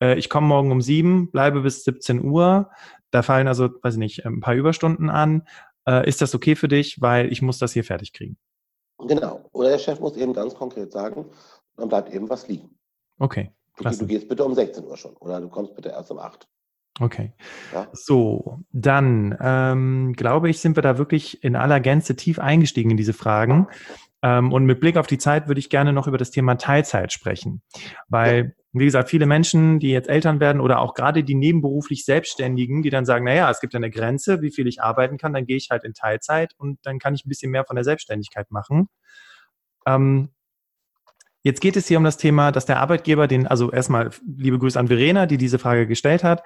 äh, 0.00 0.16
ich 0.16 0.28
komme 0.30 0.46
morgen 0.46 0.70
um 0.70 0.80
sieben, 0.80 1.30
bleibe 1.30 1.62
bis 1.62 1.84
17 1.84 2.22
Uhr. 2.22 2.70
Da 3.10 3.22
fallen 3.22 3.48
also, 3.48 3.70
weiß 3.82 3.94
ich 3.94 3.98
nicht, 3.98 4.26
ein 4.26 4.40
paar 4.40 4.54
Überstunden 4.54 5.10
an. 5.10 5.46
Äh, 5.86 6.08
ist 6.08 6.22
das 6.22 6.34
okay 6.34 6.54
für 6.54 6.68
dich, 6.68 7.00
weil 7.00 7.30
ich 7.32 7.42
muss 7.42 7.58
das 7.58 7.72
hier 7.72 7.84
fertig 7.84 8.12
kriegen? 8.12 8.36
Genau. 8.98 9.48
Oder 9.52 9.70
der 9.70 9.78
Chef 9.78 10.00
muss 10.00 10.16
eben 10.16 10.32
ganz 10.32 10.54
konkret 10.54 10.92
sagen, 10.92 11.26
dann 11.76 11.88
bleibt 11.88 12.12
eben 12.12 12.28
was 12.28 12.46
liegen. 12.48 12.78
Okay. 13.18 13.50
Klasse. 13.76 14.00
Du 14.00 14.06
gehst 14.06 14.28
bitte 14.28 14.44
um 14.44 14.54
16 14.54 14.84
Uhr 14.84 14.96
schon 14.96 15.16
oder 15.16 15.40
du 15.40 15.48
kommst 15.48 15.74
bitte 15.74 15.90
erst 15.90 16.10
um 16.10 16.18
8. 16.18 16.48
Okay. 17.00 17.32
Ja? 17.72 17.88
So, 17.92 18.60
dann 18.70 19.36
ähm, 19.40 20.12
glaube 20.12 20.48
ich, 20.48 20.60
sind 20.60 20.76
wir 20.76 20.82
da 20.82 20.96
wirklich 20.96 21.42
in 21.42 21.56
aller 21.56 21.80
Gänze 21.80 22.14
tief 22.14 22.38
eingestiegen 22.38 22.90
in 22.92 22.96
diese 22.96 23.12
Fragen. 23.12 23.66
Ähm, 24.22 24.52
und 24.52 24.64
mit 24.64 24.80
Blick 24.80 24.96
auf 24.96 25.08
die 25.08 25.18
Zeit 25.18 25.48
würde 25.48 25.58
ich 25.58 25.70
gerne 25.70 25.92
noch 25.92 26.06
über 26.06 26.18
das 26.18 26.30
Thema 26.30 26.54
Teilzeit 26.54 27.12
sprechen. 27.12 27.62
Weil, 28.08 28.44
ja. 28.44 28.50
wie 28.72 28.84
gesagt, 28.84 29.10
viele 29.10 29.26
Menschen, 29.26 29.80
die 29.80 29.90
jetzt 29.90 30.08
Eltern 30.08 30.38
werden 30.38 30.60
oder 30.60 30.78
auch 30.78 30.94
gerade 30.94 31.24
die 31.24 31.34
nebenberuflich 31.34 32.04
Selbstständigen, 32.04 32.82
die 32.82 32.90
dann 32.90 33.04
sagen, 33.04 33.24
naja, 33.24 33.50
es 33.50 33.60
gibt 33.60 33.74
eine 33.74 33.90
Grenze, 33.90 34.40
wie 34.40 34.52
viel 34.52 34.68
ich 34.68 34.80
arbeiten 34.80 35.18
kann, 35.18 35.32
dann 35.32 35.46
gehe 35.46 35.56
ich 35.56 35.70
halt 35.70 35.82
in 35.82 35.94
Teilzeit 35.94 36.54
und 36.56 36.78
dann 36.84 37.00
kann 37.00 37.14
ich 37.14 37.26
ein 37.26 37.28
bisschen 37.28 37.50
mehr 37.50 37.64
von 37.64 37.74
der 37.74 37.84
Selbstständigkeit 37.84 38.50
machen. 38.52 38.88
Ähm, 39.84 40.30
Jetzt 41.46 41.60
geht 41.60 41.76
es 41.76 41.86
hier 41.86 41.98
um 41.98 42.04
das 42.04 42.16
Thema, 42.16 42.52
dass 42.52 42.64
der 42.64 42.80
Arbeitgeber 42.80 43.28
den, 43.28 43.46
also 43.46 43.70
erstmal 43.70 44.10
liebe 44.24 44.58
Grüße 44.58 44.80
an 44.80 44.88
Verena, 44.88 45.26
die 45.26 45.36
diese 45.36 45.58
Frage 45.58 45.86
gestellt 45.86 46.24
hat. 46.24 46.42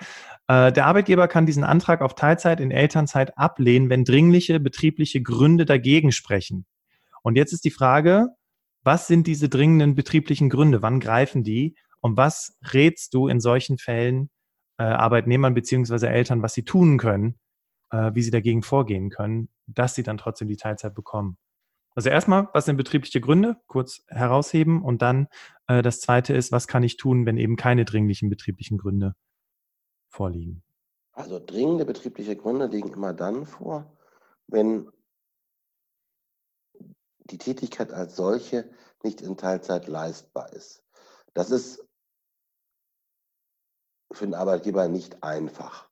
Äh, 0.49 0.73
der 0.73 0.87
Arbeitgeber 0.87 1.29
kann 1.29 1.47
diesen 1.47 1.63
Antrag 1.63 2.03
auf 2.03 2.17
Teilzeit 2.17 2.59
in 2.59 2.73
Elternzeit 2.73 3.39
ablehnen, 3.39 3.91
wenn 3.91 4.05
dringliche 4.05 4.59
betriebliche 4.59 5.23
Gründe 5.23 5.67
dagegen 5.67 6.11
sprechen. 6.11 6.67
Und 7.23 7.37
jetzt 7.37 7.53
ist 7.53 7.65
die 7.65 7.71
Frage, 7.71 8.27
was 8.83 9.07
sind 9.07 9.29
diese 9.29 9.49
dringenden 9.49 9.95
betrieblichen 9.95 10.51
Gründe? 10.51 10.83
Wann 10.83 10.99
greifen 10.99 11.45
die? 11.45 11.77
Und 12.01 12.17
was 12.17 12.59
rätst 12.73 13.15
du 13.15 13.29
in 13.29 13.39
solchen 13.39 13.79
Fällen 13.79 14.31
äh, 14.79 14.83
Arbeitnehmern 14.83 15.55
beziehungsweise 15.55 16.09
Eltern, 16.09 16.43
was 16.43 16.55
sie 16.55 16.65
tun 16.65 16.99
können, 16.99 17.39
äh, 17.93 18.11
wie 18.15 18.23
sie 18.23 18.33
dagegen 18.33 18.63
vorgehen 18.63 19.11
können, 19.11 19.49
dass 19.69 19.95
sie 19.95 20.03
dann 20.03 20.19
trotzdem 20.19 20.49
die 20.49 20.57
Teilzeit 20.57 20.95
bekommen? 20.95 21.39
Also 21.95 22.11
erstmal, 22.11 22.49
was 22.53 22.65
sind 22.65 22.77
betriebliche 22.77 23.21
Gründe? 23.21 23.57
Kurz 23.67 24.03
herausheben. 24.09 24.83
Und 24.83 25.03
dann 25.03 25.29
äh, 25.67 25.83
das 25.83 26.01
zweite 26.01 26.35
ist, 26.35 26.53
was 26.53 26.69
kann 26.69 26.83
ich 26.83 26.97
tun, 26.97 27.27
wenn 27.27 27.37
eben 27.37 27.57
keine 27.57 27.85
dringlichen 27.85 28.31
betrieblichen 28.31 28.79
Gründe 28.79 29.15
vorliegen? 30.09 30.63
Also 31.13 31.41
dringende 31.45 31.85
betriebliche 31.85 32.37
Gründe 32.37 32.67
liegen 32.67 32.93
immer 32.93 33.13
dann 33.13 33.47
vor, 33.47 33.97
wenn 34.47 34.89
die 37.31 37.39
Tätigkeit 37.39 37.93
als 37.93 38.17
solche 38.17 38.71
nicht 39.03 39.21
in 39.21 39.37
Teilzeit 39.37 39.89
leistbar 39.89 40.53
ist. 40.53 40.83
Das 41.35 41.51
ist 41.51 41.85
für 44.13 44.25
den 44.25 44.35
Arbeitgeber 44.35 44.89
nicht 44.89 45.23
einfach. 45.23 45.89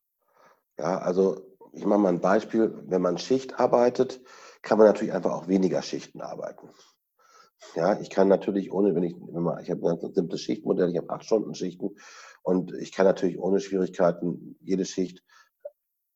Ja, 0.78 0.98
also 0.98 1.56
ich 1.72 1.84
mache 1.84 1.98
mal 1.98 2.08
ein 2.08 2.20
Beispiel, 2.20 2.82
wenn 2.86 3.02
man 3.02 3.18
Schicht 3.18 3.58
arbeitet, 3.60 4.20
kann 4.66 4.78
man 4.78 4.88
natürlich 4.88 5.14
einfach 5.14 5.32
auch 5.32 5.46
weniger 5.46 5.80
Schichten 5.80 6.20
arbeiten. 6.20 6.68
Ja, 7.76 7.98
ich 8.00 8.10
kann 8.10 8.26
natürlich 8.26 8.72
ohne, 8.72 8.94
wenn 8.96 9.04
ich, 9.04 9.14
wenn 9.14 9.42
man, 9.42 9.62
ich 9.62 9.70
habe 9.70 9.88
ein 9.88 10.00
ganz 10.00 10.14
simples 10.14 10.40
Schichtmodell, 10.40 10.90
ich 10.90 10.98
habe 10.98 11.08
acht 11.08 11.24
Stunden 11.24 11.54
Schichten 11.54 11.96
und 12.42 12.74
ich 12.74 12.90
kann 12.90 13.06
natürlich 13.06 13.38
ohne 13.38 13.60
Schwierigkeiten 13.60 14.58
jede 14.60 14.84
Schicht 14.84 15.22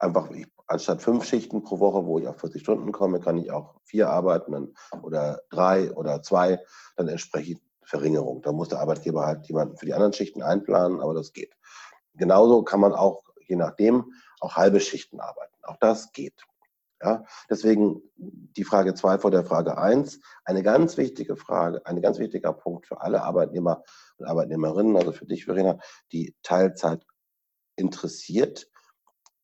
einfach, 0.00 0.30
ich, 0.32 0.46
anstatt 0.66 1.00
fünf 1.00 1.24
Schichten 1.24 1.62
pro 1.62 1.78
Woche, 1.78 2.04
wo 2.06 2.18
ich 2.18 2.26
auf 2.26 2.40
40 2.40 2.60
Stunden 2.60 2.90
komme, 2.90 3.20
kann 3.20 3.38
ich 3.38 3.52
auch 3.52 3.80
vier 3.84 4.10
arbeiten 4.10 4.52
dann, 4.52 4.74
oder 5.02 5.42
drei 5.50 5.92
oder 5.92 6.20
zwei, 6.22 6.58
dann 6.96 7.06
entsprechend 7.06 7.60
Verringerung. 7.84 8.42
Da 8.42 8.50
muss 8.50 8.68
der 8.68 8.80
Arbeitgeber 8.80 9.26
halt 9.26 9.46
jemanden 9.46 9.76
für 9.76 9.86
die 9.86 9.94
anderen 9.94 10.12
Schichten 10.12 10.42
einplanen, 10.42 11.00
aber 11.00 11.14
das 11.14 11.32
geht. 11.32 11.54
Genauso 12.14 12.64
kann 12.64 12.80
man 12.80 12.94
auch, 12.94 13.22
je 13.46 13.56
nachdem, 13.56 14.12
auch 14.40 14.56
halbe 14.56 14.80
Schichten 14.80 15.20
arbeiten. 15.20 15.54
Auch 15.62 15.76
das 15.76 16.10
geht. 16.12 16.44
Ja, 17.02 17.24
deswegen 17.48 18.02
die 18.16 18.64
Frage 18.64 18.94
2 18.94 19.18
vor 19.18 19.30
der 19.30 19.44
Frage 19.44 19.78
1. 19.78 20.20
Eine 20.44 20.62
ganz 20.62 20.98
wichtige 20.98 21.34
Frage, 21.34 21.84
ein 21.86 22.02
ganz 22.02 22.18
wichtiger 22.18 22.52
Punkt 22.52 22.86
für 22.86 23.00
alle 23.00 23.22
Arbeitnehmer 23.22 23.82
und 24.18 24.26
Arbeitnehmerinnen, 24.26 24.96
also 24.96 25.12
für 25.12 25.24
dich, 25.24 25.46
Verena, 25.46 25.78
die 26.12 26.36
Teilzeit 26.42 27.06
interessiert, 27.76 28.70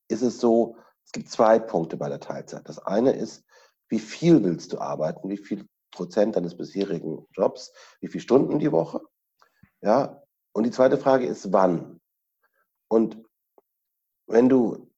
ist 0.08 0.22
es 0.22 0.38
so, 0.38 0.76
es 1.04 1.12
gibt 1.12 1.30
zwei 1.30 1.58
Punkte 1.58 1.96
bei 1.96 2.10
der 2.10 2.20
Teilzeit. 2.20 2.68
Das 2.68 2.78
eine 2.78 3.12
ist, 3.12 3.44
wie 3.88 4.00
viel 4.00 4.44
willst 4.44 4.72
du 4.74 4.78
arbeiten, 4.78 5.30
wie 5.30 5.38
viel 5.38 5.66
Prozent 5.92 6.36
deines 6.36 6.56
bisherigen 6.56 7.26
Jobs, 7.32 7.72
wie 8.00 8.08
viele 8.08 8.22
Stunden 8.22 8.58
die 8.58 8.72
Woche? 8.72 9.00
Ja, 9.80 10.22
und 10.52 10.64
die 10.64 10.70
zweite 10.70 10.98
Frage 10.98 11.26
ist, 11.26 11.52
wann? 11.52 12.00
Und 12.88 13.22
wenn 14.26 14.48
du 14.48 14.90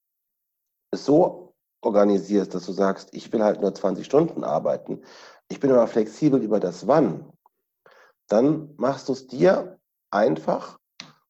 es 0.91 1.05
so 1.05 1.48
organisierst, 1.81 2.55
dass 2.55 2.67
du 2.67 2.73
sagst, 2.73 3.11
ich 3.13 3.33
will 3.33 3.43
halt 3.43 3.61
nur 3.61 3.75
20 3.75 4.05
Stunden 4.05 4.45
arbeiten, 4.45 5.03
ich 5.49 5.61
bin 5.61 5.71
aber 5.71 5.87
flexibel 5.87 6.43
über 6.43 6.61
das 6.61 6.87
Wann, 6.87 7.33
dann 8.29 8.75
machst 8.77 9.09
du 9.09 9.13
es 9.13 9.27
dir 9.27 9.79
einfach 10.11 10.79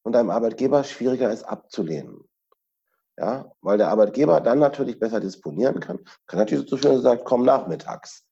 und 0.03 0.13
deinem 0.13 0.31
Arbeitgeber 0.31 0.85
schwieriger 0.85 1.31
ist 1.31 1.45
abzulehnen. 1.45 2.25
Ja, 3.17 3.51
weil 3.63 3.79
der 3.79 3.89
Arbeitgeber 3.89 4.41
dann 4.41 4.61
natürlich 4.61 5.01
besser 5.01 5.19
disponieren 5.19 5.81
kann. 5.81 5.99
Kann 6.29 6.39
natürlich 6.39 6.71
so 6.71 6.77
schön 6.77 7.01
sagen, 7.01 7.23
komm 7.25 7.45
nachmittags. 7.45 8.25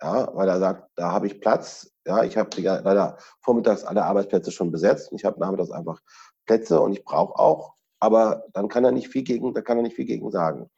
Ja, 0.00 0.34
weil 0.34 0.48
er 0.48 0.58
sagt, 0.58 0.88
da 0.96 1.12
habe 1.12 1.26
ich 1.26 1.42
Platz. 1.42 1.90
Ja, 2.06 2.24
ich 2.24 2.38
habe 2.38 2.58
leider 2.58 3.18
vormittags 3.42 3.84
alle 3.84 4.02
Arbeitsplätze 4.02 4.50
schon 4.50 4.72
besetzt 4.72 5.12
und 5.12 5.18
ich 5.18 5.26
habe 5.26 5.38
nachmittags 5.38 5.70
einfach 5.70 6.00
Plätze 6.46 6.80
und 6.80 6.94
ich 6.94 7.04
brauche 7.04 7.38
auch. 7.38 7.74
Aber 8.00 8.44
dann 8.54 8.68
kann 8.68 8.84
er 8.84 8.92
nicht 8.92 9.08
viel 9.08 9.24
gegen, 9.24 9.52
da 9.52 9.60
kann 9.60 9.76
er 9.76 9.82
nicht 9.82 9.96
viel 9.96 10.06
gegen 10.06 10.30
sagen. 10.30 10.70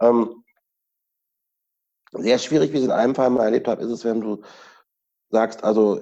Ähm, 0.00 0.44
sehr 2.12 2.38
schwierig, 2.38 2.72
wie 2.72 2.76
ich 2.76 2.82
es 2.82 2.88
in 2.88 2.92
einem 2.92 3.14
Fall 3.14 3.30
mal 3.30 3.44
erlebt 3.44 3.68
habe, 3.68 3.82
ist 3.82 3.90
es, 3.90 4.04
wenn 4.04 4.20
du 4.20 4.42
sagst, 5.30 5.62
also 5.62 6.00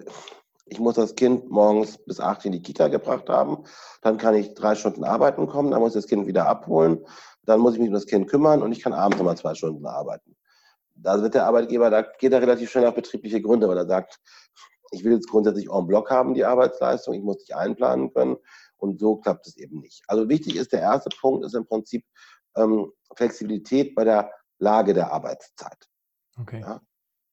ich 0.67 0.79
muss 0.79 0.95
das 0.95 1.15
Kind 1.15 1.51
morgens 1.51 1.99
bis 2.05 2.21
acht 2.21 2.45
in 2.45 2.53
die 2.53 2.63
Kita 2.63 2.89
gebracht 2.89 3.29
haben, 3.29 3.65
dann 4.03 4.19
kann 4.19 4.35
ich 4.35 4.55
drei 4.55 4.75
Stunden 4.75 5.05
arbeiten 5.05 5.47
kommen, 5.47 5.71
dann 5.71 5.81
muss 5.81 5.95
ich 5.95 6.03
das 6.03 6.09
Kind 6.09 6.27
wieder 6.27 6.47
abholen, 6.47 7.05
dann 7.45 7.61
muss 7.61 7.75
ich 7.75 7.81
mich 7.81 7.89
um 7.89 7.95
das 7.95 8.07
Kind 8.07 8.29
kümmern 8.29 8.63
und 8.63 8.73
ich 8.73 8.83
kann 8.83 8.93
abends 8.93 9.19
nochmal 9.19 9.37
zwei 9.37 9.55
Stunden 9.55 9.87
arbeiten. 9.87 10.37
Da 10.95 11.21
wird 11.23 11.35
der 11.35 11.47
Arbeitgeber, 11.47 11.91
da 11.91 12.03
geht 12.03 12.33
er 12.33 12.43
relativ 12.43 12.71
schnell 12.71 12.87
auf 12.87 12.95
betriebliche 12.95 13.41
Gründe, 13.41 13.69
weil 13.69 13.79
er 13.79 13.87
sagt, 13.87 14.19
ich 14.91 15.05
will 15.05 15.13
jetzt 15.13 15.29
grundsätzlich 15.29 15.71
en 15.71 15.87
bloc 15.87 16.11
haben, 16.11 16.35
die 16.35 16.45
Arbeitsleistung, 16.45 17.15
ich 17.15 17.23
muss 17.23 17.39
dich 17.39 17.55
einplanen 17.55 18.13
können 18.13 18.37
und 18.79 18.99
so 18.99 19.17
klappt 19.17 19.47
es 19.47 19.57
eben 19.57 19.81
nicht. 19.81 20.03
Also 20.09 20.29
wichtig 20.29 20.57
ist, 20.57 20.73
der 20.73 20.81
erste 20.81 21.11
Punkt 21.21 21.45
ist 21.45 21.55
im 21.55 21.67
Prinzip 21.67 22.05
ähm, 22.59 22.93
Flexibilität 23.15 23.95
bei 23.95 24.05
der 24.05 24.33
Lage 24.59 24.95
der 24.95 25.13
Arbeitszeit. 25.13 25.89
Okay. 26.39 26.61
Ja? 26.61 26.81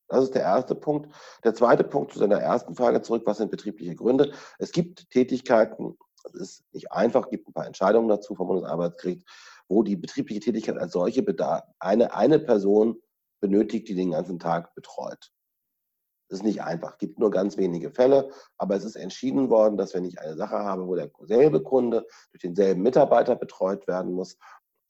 Das 0.08 0.24
ist 0.24 0.36
der 0.36 0.44
erste 0.44 0.76
Punkt. 0.76 1.14
Der 1.44 1.54
zweite 1.56 1.84
Punkt 1.84 2.14
zu 2.14 2.20
seiner 2.20 2.40
ersten 2.40 2.76
Frage 2.76 3.02
zurück, 3.02 3.24
was 3.26 3.38
sind 3.38 3.52
betriebliche 3.52 3.96
Gründe? 3.96 4.34
Es 4.60 4.72
gibt 4.72 5.10
Tätigkeiten, 5.10 5.98
das 6.24 6.34
ist 6.34 6.64
nicht 6.74 6.92
einfach, 6.92 7.30
gibt 7.30 7.48
ein 7.48 7.54
paar 7.54 7.66
Entscheidungen 7.66 8.08
dazu 8.08 8.36
vom 8.36 8.48
Bundesarbeitsgericht, 8.48 9.28
wo 9.68 9.84
die 9.84 9.96
betriebliche 9.96 10.42
Tätigkeit 10.42 10.78
als 10.78 10.94
solche 10.94 11.24
bedarf, 11.24 11.64
eine, 11.80 12.14
eine 12.14 12.40
Person 12.40 13.02
benötigt, 13.42 13.88
die 13.90 13.96
den 13.96 14.12
ganzen 14.12 14.40
Tag 14.40 14.74
betreut. 14.76 15.32
Das 16.30 16.40
ist 16.40 16.46
nicht 16.46 16.64
einfach, 16.64 16.94
es 16.94 16.98
gibt 16.98 17.20
nur 17.20 17.30
ganz 17.30 17.56
wenige 17.58 17.92
Fälle, 17.92 18.32
aber 18.58 18.76
es 18.76 18.84
ist 18.84 18.96
entschieden 18.96 19.50
worden, 19.52 19.78
dass 19.78 19.94
wenn 19.94 20.06
ich 20.06 20.20
eine 20.20 20.36
Sache 20.36 20.58
habe, 20.58 20.88
wo 20.88 20.96
derselbe 20.96 21.62
Kunde 21.62 22.08
durch 22.32 22.42
denselben 22.42 22.82
Mitarbeiter 22.82 23.36
betreut 23.36 23.88
werden 23.88 24.14
muss 24.14 24.38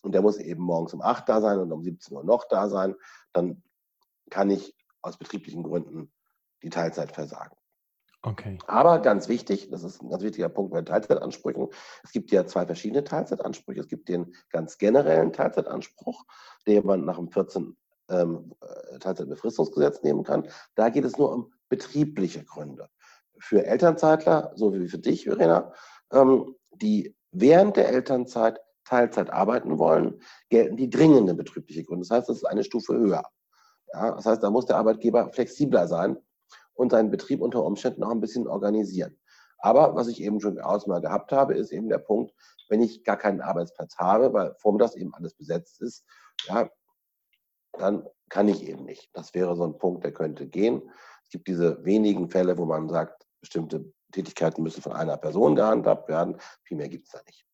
und 0.06 0.12
der 0.14 0.22
muss 0.22 0.38
eben 0.38 0.64
morgens 0.64 0.94
um 0.94 1.02
8 1.02 1.28
da 1.28 1.42
sein 1.42 1.60
und 1.60 1.72
um 1.72 1.84
17 1.84 2.16
Uhr 2.16 2.24
noch 2.24 2.46
da 2.48 2.70
sein, 2.70 2.96
dann 3.34 3.64
kann 4.30 4.50
ich 4.50 4.76
aus 5.02 5.18
betrieblichen 5.18 5.64
Gründen 5.64 6.12
die 6.64 6.70
Teilzeit 6.70 7.12
versagen. 7.12 7.56
Okay. 8.22 8.58
Aber 8.66 9.00
ganz 9.00 9.28
wichtig, 9.28 9.70
das 9.70 9.84
ist 9.84 10.02
ein 10.02 10.10
ganz 10.10 10.24
wichtiger 10.24 10.50
Punkt 10.50 10.72
bei 10.72 10.82
Teilzeitansprüchen. 10.82 11.68
Es 12.04 12.12
gibt 12.12 12.32
ja 12.32 12.48
zwei 12.48 12.66
verschiedene 12.66 13.04
Teilzeitansprüche. 13.04 13.82
Es 13.82 13.88
gibt 13.88 14.10
den 14.10 14.34
ganz 14.50 14.80
generellen 14.80 15.32
Teilzeitanspruch, 15.32 16.24
den 16.66 16.86
man 16.86 17.06
nach 17.06 17.18
dem 17.18 17.30
14 17.30 17.78
ähm, 18.10 18.54
äh, 18.62 18.98
Teilzeitbefristungsgesetz 18.98 20.02
nehmen 20.02 20.24
kann. 20.24 20.48
Da 20.74 20.90
geht 20.90 21.06
es 21.06 21.18
nur 21.18 21.32
um 21.32 21.54
betriebliche 21.70 22.44
Gründe. 22.44 22.90
Für 23.38 23.64
Elternzeitler, 23.64 24.54
so 24.56 24.74
wie 24.74 24.88
für 24.88 24.98
dich, 24.98 25.26
Verena, 25.26 25.72
ähm, 26.12 26.56
die 26.72 27.16
während 27.32 27.76
der 27.76 27.90
Elternzeit 27.90 28.60
Teilzeit 28.86 29.32
arbeiten 29.32 29.77
wollen, 29.77 30.22
gelten 30.50 30.77
die 30.77 30.89
dringenden 30.89 31.36
betriebliche 31.36 31.84
Gründe. 31.84 32.08
Das 32.08 32.18
heißt, 32.18 32.30
es 32.30 32.38
ist 32.38 32.46
eine 32.46 32.63
Stufe 32.63 32.94
höher. 32.96 33.24
Ja, 33.94 34.12
das 34.12 34.25
heißt, 34.25 34.44
da 34.44 34.50
muss 34.50 34.65
der 34.65 34.77
Arbeitgeber 34.77 35.30
flexibler 35.32 35.88
sein 35.88 36.18
und 36.74 36.92
seinen 36.92 37.12
Betrieb 37.12 37.42
unter 37.42 37.63
Umständen 37.63 38.04
auch 38.04 38.12
ein 38.12 38.22
bisschen 38.22 38.48
organisieren. 38.48 39.18
Aber 39.60 39.96
was 39.96 40.08
ich 40.08 40.22
eben 40.22 40.39
schon 40.39 40.60
ausmal 40.60 41.01
gehabt 41.01 41.32
habe, 41.32 41.56
ist 41.56 41.72
eben 41.72 41.89
der 41.89 41.98
Punkt, 41.98 42.34
wenn 42.70 42.82
ich 42.82 43.04
gar 43.04 43.18
keinen 43.18 43.42
Arbeitsplatz 43.42 43.98
habe, 43.98 44.34
weil 44.34 44.54
vormittags 44.60 44.96
eben 44.96 45.13
alles 45.15 45.34
besetzt 45.34 45.82
ist, 45.82 46.06
ja, 46.48 46.70
dann 47.74 48.08
kann 48.30 48.48
ich 48.48 48.68
eben 48.68 48.86
nicht. 48.86 49.10
Das 49.13 49.34
wäre 49.34 49.56
so 49.56 49.63
ein 49.63 49.77
Punkt, 49.77 50.04
der 50.04 50.13
könnte 50.13 50.48
gehen. 50.48 50.82
Es 51.24 51.30
gibt 51.30 51.48
diese 51.48 51.84
wenigen 51.84 52.30
Fälle, 52.30 52.58
wo 52.58 52.65
man 52.65 52.89
sagt, 52.89 53.25
bestimmte 53.39 53.92
Tätigkeiten 54.12 54.63
müssen 54.63 54.82
von 54.82 54.94
einer 54.94 55.18
Person 55.18 55.56
gehandhabt 55.56 56.08
werden. 56.10 56.38
Viel 56.63 56.77
mehr 56.77 56.89
gibt 56.89 57.08
es 57.08 57.12
da 57.12 57.20
nicht. 57.25 57.46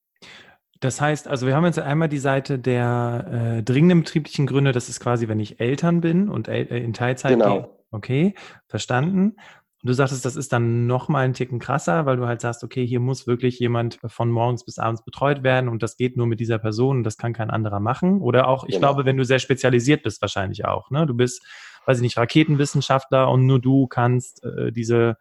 Das 0.82 1.00
heißt, 1.00 1.28
also 1.28 1.46
wir 1.46 1.56
haben 1.56 1.66
jetzt 1.66 1.78
einmal 1.80 2.10
die 2.10 2.18
Seite 2.18 2.58
der 2.58 3.58
äh, 3.60 3.64
dringenden 3.64 4.00
betrieblichen 4.00 4.48
Gründe, 4.48 4.72
das 4.72 4.90
ist 4.90 5.00
quasi, 5.00 5.28
wenn 5.28 5.40
ich 5.40 5.60
Eltern 5.60 6.02
bin 6.02 6.28
und 6.28 6.48
äh, 6.48 6.64
in 6.64 6.94
Teilzeit 6.94 7.34
genau. 7.34 7.54
gehe. 7.54 7.70
Okay, 7.92 8.36
verstanden. 8.68 9.36
Und 9.84 9.90
du 9.90 9.94
sagtest, 9.94 10.26
das 10.26 10.36
ist 10.36 10.52
dann 10.54 10.88
nochmal 10.88 11.26
ein 11.26 11.34
Ticken 11.34 11.60
krasser, 11.60 12.08
weil 12.08 12.18
du 12.18 12.26
halt 12.26 12.42
sagst, 12.42 12.64
okay, 12.64 12.86
hier 12.86 13.00
muss 13.00 13.28
wirklich 13.28 13.60
jemand 13.60 14.00
von 14.08 14.32
morgens 14.32 14.66
bis 14.66 14.80
abends 14.80 15.04
betreut 15.04 15.44
werden 15.44 15.70
und 15.70 15.84
das 15.84 15.98
geht 15.98 16.18
nur 16.18 16.26
mit 16.26 16.40
dieser 16.40 16.58
Person 16.58 16.98
und 16.98 17.04
das 17.04 17.18
kann 17.18 17.34
kein 17.34 17.52
anderer 17.52 17.80
machen. 17.80 18.20
Oder 18.20 18.48
auch, 18.48 18.64
ich 18.64 18.76
genau. 18.76 18.88
glaube, 18.88 19.06
wenn 19.06 19.18
du 19.18 19.24
sehr 19.24 19.40
spezialisiert 19.40 20.02
bist, 20.02 20.20
wahrscheinlich 20.22 20.66
auch. 20.66 20.90
Ne? 20.90 21.06
Du 21.06 21.14
bist, 21.14 21.44
weiß 21.86 21.98
ich 21.98 22.04
nicht, 22.04 22.18
Raketenwissenschaftler 22.18 23.30
und 23.30 23.46
nur 23.46 23.60
du 23.60 23.86
kannst 23.86 24.44
äh, 24.44 24.72
diese, 24.72 25.18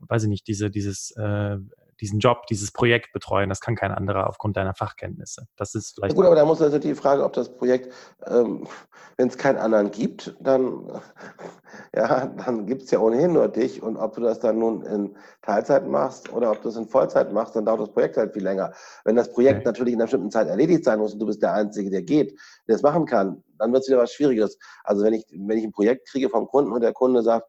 weiß 0.00 0.24
ich 0.24 0.28
nicht, 0.28 0.46
diese, 0.46 0.70
dieses 0.70 1.10
äh, 1.12 1.56
diesen 2.00 2.18
Job, 2.18 2.46
dieses 2.48 2.72
Projekt 2.72 3.12
betreuen. 3.12 3.48
Das 3.48 3.60
kann 3.60 3.76
kein 3.76 3.92
anderer 3.92 4.28
aufgrund 4.28 4.56
deiner 4.56 4.74
Fachkenntnisse. 4.74 5.46
Das 5.56 5.74
ist 5.74 5.94
vielleicht. 5.94 6.12
Ja 6.12 6.16
gut, 6.16 6.26
aber 6.26 6.36
da 6.36 6.44
muss 6.44 6.60
also 6.60 6.78
die 6.78 6.94
Frage, 6.94 7.24
ob 7.24 7.32
das 7.32 7.54
Projekt, 7.54 7.92
ähm, 8.26 8.66
wenn 9.16 9.28
es 9.28 9.38
keinen 9.38 9.58
anderen 9.58 9.90
gibt, 9.90 10.34
dann, 10.40 11.00
ja, 11.94 12.26
dann 12.26 12.66
gibt 12.66 12.82
es 12.82 12.90
ja 12.90 12.98
ohnehin 12.98 13.32
nur 13.32 13.48
dich. 13.48 13.82
Und 13.82 13.96
ob 13.96 14.14
du 14.14 14.22
das 14.22 14.40
dann 14.40 14.58
nun 14.58 14.82
in 14.82 15.16
Teilzeit 15.42 15.86
machst 15.86 16.32
oder 16.32 16.50
ob 16.50 16.62
du 16.62 16.68
es 16.68 16.76
in 16.76 16.88
Vollzeit 16.88 17.32
machst, 17.32 17.56
dann 17.56 17.64
dauert 17.64 17.80
das 17.80 17.92
Projekt 17.92 18.16
halt 18.16 18.32
viel 18.32 18.42
länger. 18.42 18.72
Wenn 19.04 19.16
das 19.16 19.32
Projekt 19.32 19.60
okay. 19.60 19.66
natürlich 19.66 19.94
in 19.94 20.00
einer 20.00 20.06
bestimmten 20.06 20.30
Zeit 20.30 20.48
erledigt 20.48 20.84
sein 20.84 20.98
muss 20.98 21.12
und 21.12 21.20
du 21.20 21.26
bist 21.26 21.42
der 21.42 21.52
Einzige, 21.52 21.90
der 21.90 22.02
geht, 22.02 22.38
der 22.68 22.76
es 22.76 22.82
machen 22.82 23.06
kann, 23.06 23.42
dann 23.58 23.72
wird 23.72 23.82
es 23.82 23.88
wieder 23.88 23.98
was 23.98 24.12
Schwieriges. 24.12 24.58
Also 24.82 25.04
wenn 25.04 25.14
ich, 25.14 25.24
wenn 25.30 25.58
ich 25.58 25.64
ein 25.64 25.72
Projekt 25.72 26.08
kriege 26.08 26.28
vom 26.28 26.46
Kunden 26.46 26.72
und 26.72 26.80
der 26.80 26.92
Kunde 26.92 27.22
sagt, 27.22 27.48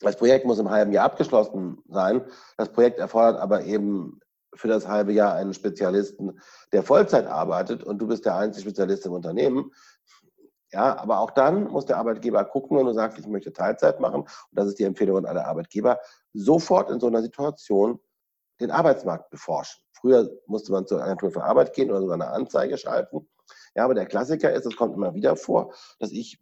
das 0.00 0.16
Projekt 0.16 0.46
muss 0.46 0.58
im 0.58 0.70
halben 0.70 0.92
Jahr 0.92 1.04
abgeschlossen 1.04 1.78
sein. 1.88 2.24
Das 2.56 2.70
Projekt 2.70 2.98
erfordert 2.98 3.40
aber 3.40 3.64
eben 3.64 4.20
für 4.54 4.68
das 4.68 4.88
halbe 4.88 5.12
Jahr 5.12 5.34
einen 5.34 5.54
Spezialisten, 5.54 6.40
der 6.72 6.82
Vollzeit 6.82 7.26
arbeitet 7.26 7.84
und 7.84 7.98
du 7.98 8.08
bist 8.08 8.24
der 8.24 8.36
einzige 8.36 8.62
Spezialist 8.62 9.06
im 9.06 9.12
Unternehmen. 9.12 9.70
Ja, 10.72 10.96
aber 10.98 11.18
auch 11.18 11.30
dann 11.30 11.64
muss 11.64 11.86
der 11.86 11.98
Arbeitgeber 11.98 12.44
gucken, 12.44 12.78
wenn 12.78 12.86
du 12.86 12.92
sagst, 12.92 13.18
ich 13.18 13.26
möchte 13.26 13.52
Teilzeit 13.52 14.00
machen, 14.00 14.22
und 14.22 14.28
das 14.52 14.68
ist 14.68 14.78
die 14.78 14.84
Empfehlung 14.84 15.18
an 15.18 15.26
alle 15.26 15.44
Arbeitgeber, 15.44 15.98
sofort 16.32 16.90
in 16.90 17.00
so 17.00 17.08
einer 17.08 17.22
Situation 17.22 17.98
den 18.60 18.70
Arbeitsmarkt 18.70 19.30
beforschen. 19.30 19.82
Früher 19.92 20.30
musste 20.46 20.72
man 20.72 20.86
zur 20.86 21.02
Agentur 21.02 21.30
für 21.30 21.42
Arbeit 21.42 21.74
gehen 21.74 21.90
oder 21.90 22.00
sogar 22.00 22.14
eine 22.14 22.28
Anzeige 22.28 22.78
schalten. 22.78 23.28
Ja, 23.74 23.84
aber 23.84 23.94
der 23.94 24.06
Klassiker 24.06 24.52
ist, 24.52 24.66
es 24.66 24.76
kommt 24.76 24.94
immer 24.94 25.14
wieder 25.14 25.36
vor, 25.36 25.74
dass 25.98 26.12
ich 26.12 26.40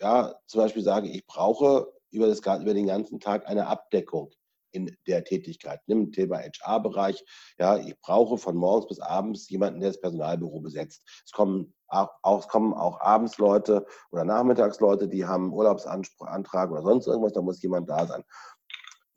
ja 0.00 0.34
zum 0.46 0.60
Beispiel 0.60 0.82
sage, 0.82 1.08
ich 1.08 1.26
brauche 1.26 1.92
über, 2.12 2.26
das, 2.26 2.40
über 2.40 2.74
den 2.74 2.86
ganzen 2.86 3.20
Tag 3.20 3.46
eine 3.48 3.66
Abdeckung 3.66 4.30
in 4.72 4.96
der 5.06 5.22
Tätigkeit. 5.24 5.80
Nimm 5.86 6.12
Thema 6.12 6.38
HR-Bereich. 6.38 7.24
Ja, 7.58 7.76
ich 7.76 7.98
brauche 8.00 8.38
von 8.38 8.56
morgens 8.56 8.88
bis 8.88 9.00
abends 9.00 9.48
jemanden, 9.48 9.80
der 9.80 9.90
das 9.90 10.00
Personalbüro 10.00 10.60
besetzt. 10.60 11.02
Es 11.24 11.32
kommen 11.32 11.74
auch, 11.88 12.10
auch, 12.22 12.40
es 12.40 12.48
kommen 12.48 12.72
auch 12.72 13.00
abends 13.00 13.38
Leute 13.38 13.86
oder 14.10 14.24
nachmittags 14.24 14.80
Leute, 14.80 15.08
die 15.08 15.26
haben 15.26 15.52
Urlaubsantrag 15.52 16.70
oder 16.70 16.82
sonst 16.82 17.06
irgendwas, 17.06 17.34
da 17.34 17.42
muss 17.42 17.62
jemand 17.62 17.88
da 17.88 18.06
sein. 18.06 18.24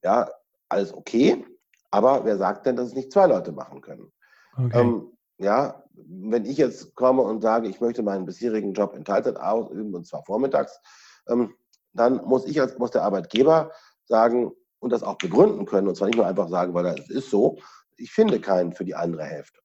Ja, 0.04 0.30
alles 0.70 0.94
okay. 0.94 1.46
Aber 1.90 2.26
wer 2.26 2.38
sagt 2.38 2.66
denn, 2.66 2.76
dass 2.76 2.88
es 2.88 2.96
nicht 2.96 3.12
zwei 3.12 3.28
Leute 3.28 3.54
machen 3.54 3.82
können? 3.82 4.12
Okay. 4.58 4.82
Ähm, 4.82 5.12
ja, 5.38 5.84
wenn 5.94 6.46
ich 6.46 6.58
jetzt 6.58 6.96
komme 6.96 7.22
und 7.22 7.42
sage, 7.42 7.68
ich 7.68 7.80
möchte 7.80 8.04
meinen 8.04 8.26
bisherigen 8.26 8.74
Job 8.74 8.94
in 8.96 9.06
Teilzeit 9.06 9.38
ausüben, 9.38 9.94
und 9.96 10.06
zwar 10.06 10.24
vormittags, 10.26 10.80
ähm, 11.30 11.56
dann 11.96 12.24
muss 12.26 12.46
ich 12.46 12.60
als 12.62 12.78
muss 12.78 12.92
der 12.92 13.04
Arbeitgeber 13.04 13.72
sagen 14.06 14.52
und 14.80 14.92
das 14.92 15.04
auch 15.04 15.18
begründen 15.18 15.66
können. 15.66 15.88
Und 15.88 15.96
zwar 15.96 16.08
nicht 16.08 16.18
nur 16.18 16.28
einfach 16.28 16.50
sagen, 16.50 16.74
weil 16.74 16.86
es 16.88 17.10
ist 17.10 17.30
so, 17.30 17.58
ich 17.98 18.12
finde 18.12 18.40
keinen 18.40 18.74
für 18.74 18.86
die 18.86 18.96
andere 18.96 19.24
Hälfte. 19.24 19.60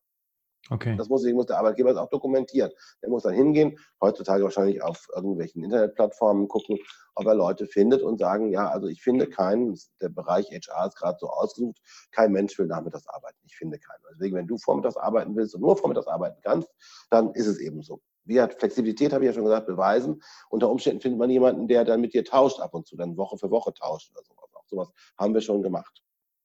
Okay. 0.70 0.94
Das 0.96 1.08
muss, 1.08 1.24
muss 1.32 1.46
der 1.46 1.58
Arbeitgeber 1.58 2.00
auch 2.00 2.08
dokumentieren. 2.10 2.70
Der 3.02 3.10
muss 3.10 3.24
dann 3.24 3.34
hingehen, 3.34 3.76
heutzutage 4.00 4.44
wahrscheinlich 4.44 4.82
auf 4.82 5.08
irgendwelchen 5.14 5.64
Internetplattformen 5.64 6.46
gucken, 6.46 6.78
ob 7.16 7.26
er 7.26 7.34
Leute 7.34 7.66
findet 7.66 8.02
und 8.02 8.18
sagen, 8.18 8.52
ja, 8.52 8.68
also 8.68 8.86
ich 8.86 9.02
finde 9.02 9.28
keinen, 9.28 9.76
der 10.00 10.10
Bereich 10.10 10.46
HR 10.50 10.86
ist 10.86 10.96
gerade 10.96 11.18
so 11.18 11.28
ausgesucht, 11.28 11.80
kein 12.12 12.30
Mensch 12.30 12.56
will 12.56 12.66
nachmittags 12.66 13.08
arbeiten. 13.08 13.38
Ich 13.46 13.56
finde 13.56 13.80
keinen. 13.80 14.02
Deswegen, 14.12 14.36
wenn 14.36 14.46
du 14.46 14.58
vormittags 14.58 14.96
arbeiten 14.96 15.34
willst 15.34 15.56
und 15.56 15.62
nur 15.62 15.76
vormittags 15.76 16.06
arbeiten 16.06 16.40
kannst, 16.42 16.68
dann 17.10 17.34
ist 17.34 17.48
es 17.48 17.58
eben 17.58 17.82
so 17.82 18.00
wie 18.24 18.40
hat 18.40 18.54
Flexibilität, 18.54 19.12
habe 19.12 19.24
ich 19.24 19.28
ja 19.28 19.34
schon 19.34 19.44
gesagt, 19.44 19.66
beweisen. 19.66 20.22
Unter 20.48 20.70
Umständen 20.70 21.00
findet 21.00 21.18
man 21.18 21.30
jemanden, 21.30 21.68
der 21.68 21.84
dann 21.84 22.00
mit 22.00 22.14
dir 22.14 22.24
tauscht 22.24 22.60
ab 22.60 22.74
und 22.74 22.86
zu, 22.86 22.96
dann 22.96 23.16
Woche 23.16 23.38
für 23.38 23.50
Woche 23.50 23.72
tauscht 23.74 24.10
oder 24.12 24.22
sowas. 24.22 24.50
Auch 24.54 24.66
sowas 24.66 24.92
haben 25.18 25.34
wir 25.34 25.40
schon 25.40 25.62
gemacht. 25.62 26.02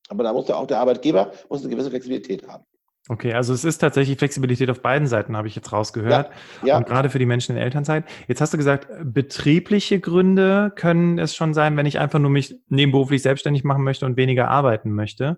Aber 0.10 0.24
da 0.24 0.34
muss 0.34 0.48
ja 0.48 0.56
auch 0.56 0.68
der 0.68 0.80
Arbeitgeber 0.80 1.32
muss 1.50 1.62
eine 1.62 1.70
gewisse 1.70 1.90
Flexibilität 1.90 2.48
haben. 2.48 2.66
Okay, 3.08 3.34
also 3.34 3.54
es 3.54 3.64
ist 3.64 3.78
tatsächlich 3.78 4.18
Flexibilität 4.18 4.68
auf 4.72 4.82
beiden 4.82 5.08
Seiten, 5.08 5.38
habe 5.38 5.48
ich 5.48 5.56
jetzt 5.56 5.72
rausgehört. 5.72 6.32
Ja, 6.62 6.68
ja. 6.68 6.78
Und 6.78 6.88
gerade 6.88 7.12
für 7.12 7.20
die 7.20 7.28
Menschen 7.28 7.56
in 7.56 7.62
Elternzeit. 7.62 8.04
Jetzt 8.28 8.42
hast 8.42 8.54
du 8.54 8.58
gesagt, 8.58 8.88
betriebliche 9.04 10.00
Gründe 10.00 10.72
können 10.76 11.20
es 11.20 11.36
schon 11.36 11.54
sein, 11.54 11.78
wenn 11.78 11.86
ich 11.86 12.00
einfach 12.00 12.18
nur 12.18 12.32
mich 12.32 12.56
nebenberuflich 12.68 13.22
selbstständig 13.22 13.64
machen 13.64 13.84
möchte 13.84 14.08
und 14.08 14.18
weniger 14.18 14.48
arbeiten 14.48 14.92
möchte. 14.92 15.38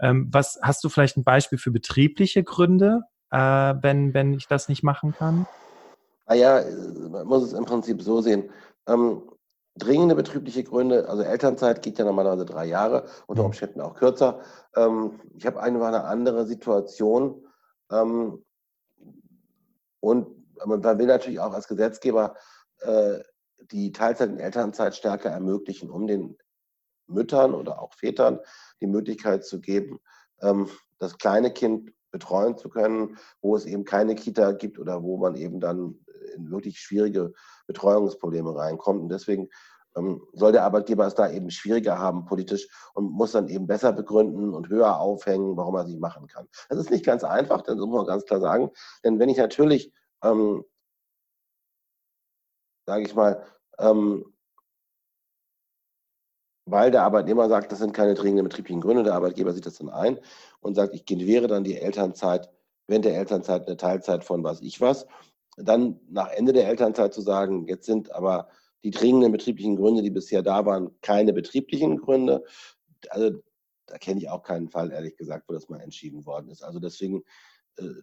Ähm, 0.00 0.28
was 0.32 0.58
hast 0.60 0.82
du 0.82 0.88
vielleicht 0.88 1.16
ein 1.16 1.22
Beispiel 1.22 1.56
für 1.56 1.70
betriebliche 1.70 2.42
Gründe, 2.42 3.02
äh, 3.30 3.38
wenn, 3.38 4.12
wenn 4.12 4.32
ich 4.32 4.48
das 4.48 4.68
nicht 4.68 4.82
machen 4.82 5.14
kann? 5.16 5.46
Naja, 6.26 6.64
man 7.10 7.26
muss 7.26 7.42
es 7.42 7.52
im 7.52 7.64
Prinzip 7.64 8.02
so 8.02 8.20
sehen. 8.20 8.50
Ähm, 8.86 9.22
dringende 9.76 10.14
betriebliche 10.14 10.64
Gründe, 10.64 11.08
also 11.08 11.22
Elternzeit 11.22 11.82
geht 11.82 11.98
ja 11.98 12.04
normalerweise 12.04 12.44
drei 12.44 12.66
Jahre, 12.66 13.06
unter 13.26 13.42
mhm. 13.42 13.46
Umständen 13.46 13.80
auch 13.80 13.94
kürzer. 13.94 14.40
Ähm, 14.76 15.20
ich 15.36 15.46
habe 15.46 15.60
eine, 15.60 15.84
eine 15.84 16.04
andere 16.04 16.46
Situation 16.46 17.46
ähm, 17.90 18.44
und 20.00 20.28
man 20.64 20.82
will 20.98 21.06
natürlich 21.06 21.40
auch 21.40 21.52
als 21.52 21.68
Gesetzgeber 21.68 22.34
äh, 22.80 23.18
die 23.72 23.92
Teilzeit- 23.92 24.30
und 24.30 24.38
Elternzeit 24.38 24.94
stärker 24.94 25.30
ermöglichen, 25.30 25.90
um 25.90 26.06
den 26.06 26.38
Müttern 27.06 27.54
oder 27.54 27.82
auch 27.82 27.92
Vätern 27.94 28.40
die 28.80 28.86
Möglichkeit 28.86 29.44
zu 29.44 29.60
geben, 29.60 30.00
ähm, 30.40 30.68
das 30.98 31.18
kleine 31.18 31.52
Kind 31.52 31.92
betreuen 32.10 32.56
zu 32.56 32.68
können, 32.68 33.18
wo 33.40 33.56
es 33.56 33.66
eben 33.66 33.84
keine 33.84 34.14
Kita 34.14 34.52
gibt 34.52 34.78
oder 34.78 35.02
wo 35.02 35.16
man 35.16 35.34
eben 35.34 35.58
dann 35.58 36.03
in 36.34 36.50
wirklich 36.50 36.78
schwierige 36.80 37.32
Betreuungsprobleme 37.66 38.54
reinkommt. 38.54 39.02
Und 39.02 39.08
deswegen 39.08 39.48
ähm, 39.96 40.22
soll 40.32 40.52
der 40.52 40.64
Arbeitgeber 40.64 41.06
es 41.06 41.14
da 41.14 41.30
eben 41.30 41.50
schwieriger 41.50 41.98
haben 41.98 42.24
politisch 42.24 42.68
und 42.94 43.10
muss 43.10 43.32
dann 43.32 43.48
eben 43.48 43.66
besser 43.66 43.92
begründen 43.92 44.52
und 44.52 44.68
höher 44.68 44.98
aufhängen, 44.98 45.56
warum 45.56 45.76
er 45.76 45.86
sie 45.86 45.96
machen 45.96 46.26
kann. 46.26 46.48
Das 46.68 46.78
ist 46.78 46.90
nicht 46.90 47.04
ganz 47.04 47.24
einfach, 47.24 47.62
das 47.62 47.76
muss 47.76 47.88
man 47.88 48.06
ganz 48.06 48.24
klar 48.24 48.40
sagen. 48.40 48.70
Denn 49.04 49.18
wenn 49.18 49.28
ich 49.28 49.38
natürlich, 49.38 49.92
ähm, 50.22 50.64
sage 52.86 53.04
ich 53.04 53.14
mal, 53.14 53.44
ähm, 53.78 54.34
weil 56.66 56.90
der 56.90 57.02
Arbeitnehmer 57.02 57.48
sagt, 57.48 57.72
das 57.72 57.78
sind 57.78 57.92
keine 57.92 58.14
dringenden 58.14 58.44
betrieblichen 58.44 58.80
Gründe, 58.80 59.02
der 59.02 59.14
Arbeitgeber 59.14 59.52
sieht 59.52 59.66
das 59.66 59.78
dann 59.78 59.90
ein 59.90 60.18
und 60.60 60.74
sagt, 60.74 60.94
ich 60.94 61.04
gewähre 61.04 61.46
dann 61.46 61.62
die 61.64 61.78
Elternzeit, 61.78 62.50
während 62.86 63.04
der 63.04 63.16
Elternzeit 63.16 63.66
eine 63.66 63.76
Teilzeit 63.76 64.24
von 64.24 64.42
was 64.44 64.60
ich 64.62 64.80
was. 64.80 65.06
Dann 65.56 66.00
nach 66.08 66.30
Ende 66.30 66.52
der 66.52 66.68
Elternzeit 66.68 67.14
zu 67.14 67.20
sagen, 67.20 67.66
jetzt 67.66 67.86
sind 67.86 68.12
aber 68.12 68.48
die 68.82 68.90
dringenden 68.90 69.32
betrieblichen 69.32 69.76
Gründe, 69.76 70.02
die 70.02 70.10
bisher 70.10 70.42
da 70.42 70.66
waren, 70.66 70.90
keine 71.00 71.32
betrieblichen 71.32 71.98
Gründe. 71.98 72.44
Also 73.08 73.38
da 73.86 73.98
kenne 73.98 74.20
ich 74.20 74.28
auch 74.28 74.42
keinen 74.42 74.68
Fall, 74.68 74.90
ehrlich 74.92 75.16
gesagt, 75.16 75.48
wo 75.48 75.54
das 75.54 75.68
mal 75.68 75.80
entschieden 75.80 76.26
worden 76.26 76.48
ist. 76.48 76.62
Also 76.62 76.80
deswegen 76.80 77.22
äh, 77.78 77.94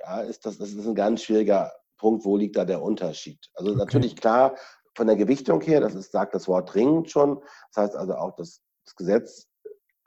ja, 0.00 0.20
ist 0.20 0.44
das, 0.46 0.58
das 0.58 0.72
ist 0.72 0.86
ein 0.86 0.94
ganz 0.94 1.22
schwieriger 1.22 1.72
Punkt, 1.96 2.24
wo 2.24 2.36
liegt 2.36 2.56
da 2.56 2.64
der 2.64 2.82
Unterschied? 2.82 3.50
Also 3.54 3.70
okay. 3.72 3.78
natürlich 3.78 4.16
klar, 4.16 4.56
von 4.94 5.06
der 5.06 5.16
Gewichtung 5.16 5.60
her, 5.62 5.80
das 5.80 5.94
ist, 5.94 6.12
sagt 6.12 6.34
das 6.34 6.48
Wort 6.48 6.72
dringend 6.72 7.10
schon. 7.10 7.40
Das 7.72 7.84
heißt 7.84 7.96
also 7.96 8.14
auch, 8.14 8.36
dass 8.36 8.62
das 8.84 8.94
Gesetz 8.94 9.48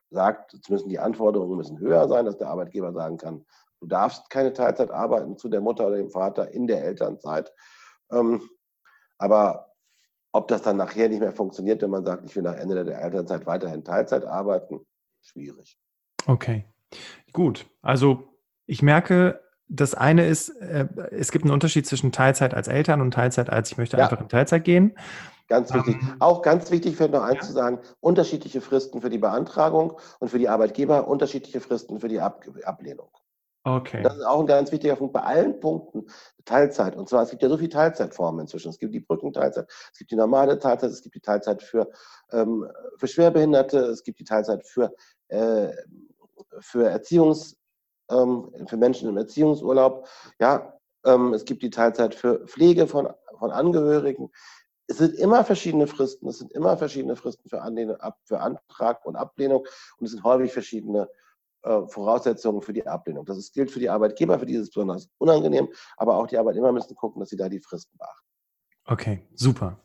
sagt, 0.10 0.53
es 0.53 0.69
müssen 0.69 0.89
die 0.89 0.99
Anforderungen 0.99 1.58
müssen 1.58 1.80
höher 1.80 2.08
sein, 2.08 2.25
dass 2.25 2.38
der 2.38 2.49
Arbeitgeber 2.49 2.93
sagen 2.93 3.17
kann, 3.17 3.45
du 3.82 3.88
darfst 3.88 4.30
keine 4.30 4.54
Teilzeit 4.54 4.92
arbeiten 4.92 5.38
zu 5.38 5.50
der 5.50 5.62
Mutter 5.62 5.88
oder 5.88 5.98
dem 5.98 6.10
Vater 6.10 6.52
in 6.52 6.68
der 6.68 6.84
Elternzeit. 6.84 7.54
Ähm, 8.12 8.42
aber 9.18 9.74
ob 10.32 10.48
das 10.48 10.62
dann 10.62 10.78
nachher 10.78 11.10
nicht 11.10 11.20
mehr 11.20 11.32
funktioniert, 11.32 11.82
wenn 11.82 11.90
man 11.90 12.06
sagt, 12.06 12.26
ich 12.26 12.36
will 12.36 12.44
nach 12.44 12.56
Ende 12.56 12.84
der 12.84 13.02
Elternzeit 13.02 13.46
weiterhin 13.46 13.84
Teilzeit 13.84 14.26
arbeiten, 14.26 14.86
schwierig. 15.22 15.80
Okay, 16.26 16.66
gut. 17.34 17.66
Also 17.82 18.24
ich 18.66 18.82
merke, 18.82 19.42
das 19.68 19.96
eine 19.96 20.28
ist, 20.28 20.50
äh, 20.50 20.88
es 21.12 21.32
gibt 21.32 21.46
einen 21.46 21.54
Unterschied 21.54 21.86
zwischen 21.86 22.12
Teilzeit 22.12 22.54
als 22.54 22.68
Eltern 22.68 23.02
und 23.02 23.13
Teilzeit 23.13 23.50
als 23.50 23.72
ich 23.72 23.78
möchte 23.78 23.98
ja. 23.98 24.04
einfach 24.04 24.22
in 24.22 24.30
Teilzeit 24.30 24.63
gehen. 24.63 24.96
Ganz 25.48 25.74
wichtig. 25.74 25.96
Ähm, 26.02 26.16
Auch 26.20 26.42
ganz 26.42 26.70
wichtig, 26.72 26.98
fällt 26.98 27.12
noch 27.12 27.24
eins 27.24 27.38
ja. 27.38 27.48
zu 27.48 27.54
sagen, 27.54 27.80
unterschiedliche 28.02 28.60
Fristen 28.60 29.02
für 29.02 29.10
die 29.10 29.18
Beantragung 29.18 29.98
und 30.20 30.30
für 30.30 30.40
die 30.40 30.50
Arbeitgeber, 30.50 31.08
unterschiedliche 31.08 31.62
Fristen 31.62 32.00
für 32.00 32.10
die 32.10 32.20
Ab 32.20 32.44
Ablehnung. 32.63 33.10
Okay. 33.67 34.01
Das 34.01 34.15
ist 34.15 34.23
auch 34.23 34.39
ein 34.39 34.47
ganz 34.47 34.71
wichtiger 34.71 34.95
Punkt 34.95 35.12
bei 35.12 35.21
allen 35.21 35.60
Punkten 35.60 36.06
Teilzeit. 36.45 36.95
Und 36.95 37.10
zwar, 37.10 37.23
es 37.23 37.32
gibt 37.32 37.43
ja 37.43 37.49
so 37.49 37.58
viele 37.58 37.69
Teilzeitformen 37.69 38.39
inzwischen. 38.41 38.69
Es 38.69 38.80
gibt 38.80 38.93
die 38.93 39.01
Brückenteilzeit, 39.01 39.67
es 39.91 39.99
gibt 39.99 40.12
die 40.12 40.15
normale 40.15 40.58
Teilzeit, 40.58 40.89
es 40.89 41.01
gibt 41.01 41.15
die 41.15 41.19
Teilzeit 41.19 41.62
für, 41.62 41.89
ähm, 42.32 42.65
für 42.95 43.08
Schwerbehinderte, 43.08 43.80
es 43.80 44.03
gibt 44.03 44.19
die 44.19 44.23
Teilzeit 44.23 44.65
für, 44.65 44.93
äh, 45.27 45.73
für 46.62 46.89
Erziehungs- 46.89 47.58
ähm, 48.10 48.53
für 48.67 48.77
Menschen 48.77 49.10
im 49.10 49.17
Erziehungsurlaub. 49.17 50.08
Ja, 50.39 50.80
ähm, 51.06 51.34
es 51.34 51.43
gibt 51.43 51.62
die 51.62 51.69
Teilzeit 51.69 52.15
für 52.15 52.47
Pflege 52.47 52.88
von, 52.88 53.10
von 53.38 53.51
Angehörigen. 53.51 54.32
Es 54.88 54.99
sind 54.99 55.15
immer 55.15 55.43
verschiedene 55.43 55.88
Fristen. 55.88 56.30
Es 56.30 56.38
sind 56.38 56.53
immer 56.53 56.77
verschiedene 56.77 57.17
Fristen 57.17 57.49
für, 57.49 57.62
Anlehnung, 57.62 57.97
für 58.23 58.39
Antrag 58.39 59.06
und 59.06 59.17
Ablehnung. 59.17 59.67
Und 59.97 60.06
es 60.06 60.12
sind 60.12 60.23
häufig 60.23 60.53
verschiedene 60.53 61.01
äh, 61.01 61.27
Voraussetzungen 61.88 62.62
für 62.62 62.73
die 62.73 62.86
Ablehnung. 62.86 63.25
Das 63.25 63.51
gilt 63.51 63.71
für 63.71 63.80
die 63.80 63.89
Arbeitgeber, 63.89 64.39
für 64.39 64.45
die 64.45 64.56
ist 64.56 64.62
es 64.63 64.69
besonders 64.69 65.10
unangenehm. 65.17 65.69
Aber 65.97 66.17
auch 66.17 66.27
die 66.27 66.38
Arbeitnehmer 66.38 66.71
müssen 66.71 66.95
gucken, 66.95 67.19
dass 67.19 67.30
sie 67.30 67.38
da 67.38 67.49
die 67.49 67.60
Fristen 67.60 67.97
beachten. 67.97 68.27
Okay, 68.86 69.27
super. 69.36 69.80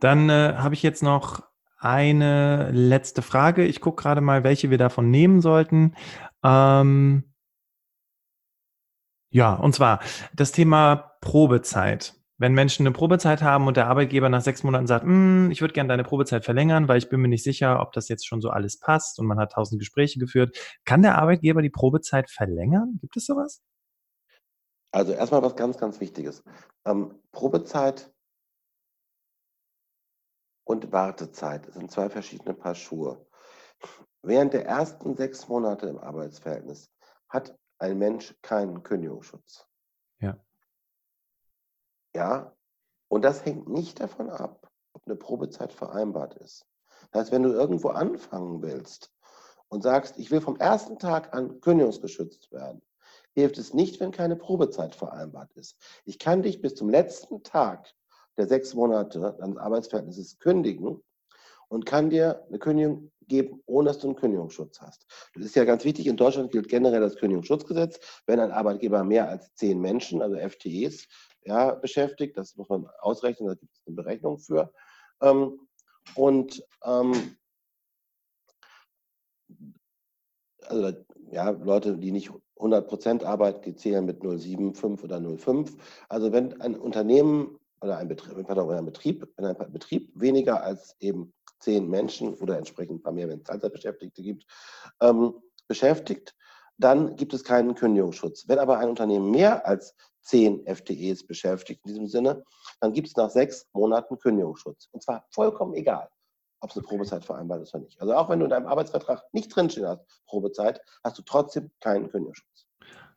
Dann 0.00 0.28
äh, 0.30 0.54
habe 0.56 0.74
ich 0.74 0.82
jetzt 0.82 1.02
noch 1.02 1.42
eine 1.78 2.70
letzte 2.72 3.22
Frage. 3.22 3.64
Ich 3.64 3.80
gucke 3.80 4.02
gerade 4.02 4.20
mal, 4.20 4.42
welche 4.42 4.70
wir 4.70 4.78
davon 4.78 5.10
nehmen 5.10 5.40
sollten. 5.40 5.94
Ähm, 6.42 7.22
ja, 9.30 9.54
und 9.54 9.74
zwar 9.74 10.00
das 10.34 10.52
Thema 10.52 10.96
Probezeit. 11.20 12.17
Wenn 12.40 12.54
Menschen 12.54 12.86
eine 12.86 12.92
Probezeit 12.92 13.42
haben 13.42 13.66
und 13.66 13.76
der 13.76 13.88
Arbeitgeber 13.88 14.28
nach 14.28 14.42
sechs 14.42 14.62
Monaten 14.62 14.86
sagt, 14.86 15.04
hm, 15.04 15.50
ich 15.50 15.60
würde 15.60 15.74
gerne 15.74 15.88
deine 15.88 16.04
Probezeit 16.04 16.44
verlängern, 16.44 16.86
weil 16.86 16.98
ich 16.98 17.08
bin 17.08 17.20
mir 17.20 17.28
nicht 17.28 17.42
sicher, 17.42 17.80
ob 17.80 17.92
das 17.92 18.08
jetzt 18.08 18.26
schon 18.26 18.40
so 18.40 18.50
alles 18.50 18.78
passt 18.78 19.18
und 19.18 19.26
man 19.26 19.40
hat 19.40 19.52
tausend 19.52 19.80
Gespräche 19.80 20.20
geführt, 20.20 20.56
kann 20.84 21.02
der 21.02 21.18
Arbeitgeber 21.18 21.62
die 21.62 21.70
Probezeit 21.70 22.30
verlängern? 22.30 22.98
Gibt 23.00 23.16
es 23.16 23.26
sowas? 23.26 23.60
Also 24.92 25.12
erstmal 25.12 25.42
was 25.42 25.56
ganz, 25.56 25.78
ganz 25.78 26.00
Wichtiges. 26.00 26.42
Ähm, 26.86 27.14
Probezeit 27.32 28.10
und 30.64 30.92
Wartezeit 30.92 31.72
sind 31.72 31.90
zwei 31.90 32.08
verschiedene 32.08 32.54
Paar 32.54 32.74
Schuhe. 32.74 33.26
Während 34.22 34.54
der 34.54 34.66
ersten 34.66 35.16
sechs 35.16 35.48
Monate 35.48 35.86
im 35.86 35.98
Arbeitsverhältnis 35.98 36.90
hat 37.28 37.56
ein 37.78 37.98
Mensch 37.98 38.34
keinen 38.42 38.82
Kündigungsschutz. 38.82 39.67
Ja. 42.14 42.54
Und 43.08 43.22
das 43.22 43.44
hängt 43.44 43.68
nicht 43.68 44.00
davon 44.00 44.28
ab, 44.28 44.70
ob 44.92 45.06
eine 45.06 45.16
Probezeit 45.16 45.72
vereinbart 45.72 46.34
ist. 46.34 46.66
Das 47.10 47.22
heißt, 47.22 47.32
wenn 47.32 47.42
du 47.42 47.50
irgendwo 47.50 47.88
anfangen 47.88 48.62
willst 48.62 49.12
und 49.68 49.82
sagst, 49.82 50.18
ich 50.18 50.30
will 50.30 50.40
vom 50.40 50.56
ersten 50.56 50.98
Tag 50.98 51.34
an 51.34 51.60
kündigungsgeschützt 51.60 52.52
werden, 52.52 52.82
hilft 53.34 53.58
es 53.58 53.72
nicht, 53.72 54.00
wenn 54.00 54.10
keine 54.10 54.36
Probezeit 54.36 54.94
vereinbart 54.94 55.52
ist. 55.54 55.80
Ich 56.04 56.18
kann 56.18 56.42
dich 56.42 56.60
bis 56.60 56.74
zum 56.74 56.90
letzten 56.90 57.42
Tag 57.42 57.88
der 58.36 58.46
sechs 58.46 58.74
Monate 58.74 59.36
deines 59.38 59.56
Arbeitsverhältnisses 59.56 60.38
kündigen 60.38 61.02
und 61.68 61.86
kann 61.86 62.10
dir 62.10 62.44
eine 62.48 62.58
Kündigung 62.58 63.10
geben, 63.26 63.62
ohne 63.66 63.88
dass 63.88 63.98
du 63.98 64.08
einen 64.08 64.16
Kündigungsschutz 64.16 64.80
hast. 64.80 65.06
Das 65.34 65.44
ist 65.44 65.56
ja 65.56 65.64
ganz 65.64 65.84
wichtig. 65.84 66.06
In 66.06 66.16
Deutschland 66.16 66.50
gilt 66.50 66.68
generell 66.68 67.00
das 67.00 67.16
Kündigungsschutzgesetz. 67.16 68.00
Wenn 68.26 68.40
ein 68.40 68.50
Arbeitgeber 68.50 69.04
mehr 69.04 69.28
als 69.28 69.54
zehn 69.54 69.80
Menschen, 69.80 70.22
also 70.22 70.36
FTEs, 70.36 71.06
ja, 71.48 71.74
beschäftigt, 71.74 72.36
das 72.36 72.56
muss 72.56 72.68
man 72.68 72.86
ausrechnen, 73.00 73.48
da 73.48 73.54
gibt 73.54 73.74
es 73.74 73.82
eine 73.86 73.96
Berechnung 73.96 74.38
für. 74.38 74.70
Ähm, 75.22 75.58
und 76.14 76.62
ähm, 76.84 77.36
also 80.66 80.92
ja, 81.30 81.50
Leute, 81.50 81.96
die 81.96 82.12
nicht 82.12 82.30
100 82.56 82.86
Prozent 82.86 83.24
arbeiten, 83.24 83.62
die 83.62 83.74
zählen 83.74 84.04
mit 84.04 84.20
0,75 84.20 85.02
oder 85.02 85.16
0,5. 85.16 85.78
Also 86.10 86.32
wenn 86.32 86.60
ein 86.60 86.76
Unternehmen 86.76 87.58
oder 87.80 87.96
ein 87.96 88.08
Betrieb, 88.08 88.46
pardon, 88.46 88.70
ein 88.70 88.84
Betrieb, 88.84 89.26
wenn 89.36 89.46
ein 89.46 89.72
Betrieb 89.72 90.10
weniger 90.14 90.62
als 90.62 90.96
eben 91.00 91.32
zehn 91.60 91.88
Menschen 91.88 92.34
oder 92.34 92.58
entsprechend 92.58 93.00
ein 93.00 93.02
paar 93.02 93.12
mehr, 93.12 93.28
wenn 93.28 93.38
es 93.38 93.44
Teilzeitbeschäftigte 93.44 94.22
gibt, 94.22 94.44
ähm, 95.00 95.34
beschäftigt, 95.66 96.34
dann 96.78 97.16
gibt 97.16 97.34
es 97.34 97.44
keinen 97.44 97.74
Kündigungsschutz. 97.74 98.48
Wenn 98.48 98.58
aber 98.58 98.78
ein 98.78 98.88
Unternehmen 98.88 99.30
mehr 99.30 99.66
als 99.66 99.94
zehn 100.22 100.64
FTEs 100.66 101.26
beschäftigt 101.26 101.80
in 101.84 101.88
diesem 101.88 102.06
Sinne, 102.06 102.44
dann 102.80 102.92
gibt 102.92 103.08
es 103.08 103.16
nach 103.16 103.30
sechs 103.30 103.66
Monaten 103.72 104.18
Kündigungsschutz. 104.18 104.88
Und 104.92 105.02
zwar 105.02 105.26
vollkommen 105.30 105.74
egal, 105.74 106.08
ob 106.60 106.70
es 106.70 106.76
eine 106.76 106.84
Probezeit 106.84 107.24
vereinbart 107.24 107.62
ist 107.62 107.74
oder 107.74 107.84
nicht. 107.84 108.00
Also 108.00 108.14
auch 108.14 108.28
wenn 108.28 108.38
du 108.38 108.44
in 108.44 108.50
deinem 108.50 108.66
Arbeitsvertrag 108.66 109.22
nicht 109.32 109.54
drinstehen 109.54 109.86
hast, 109.86 110.02
Probezeit, 110.26 110.80
hast 111.02 111.18
du 111.18 111.22
trotzdem 111.22 111.70
keinen 111.80 112.10
Kündigungsschutz. 112.10 112.66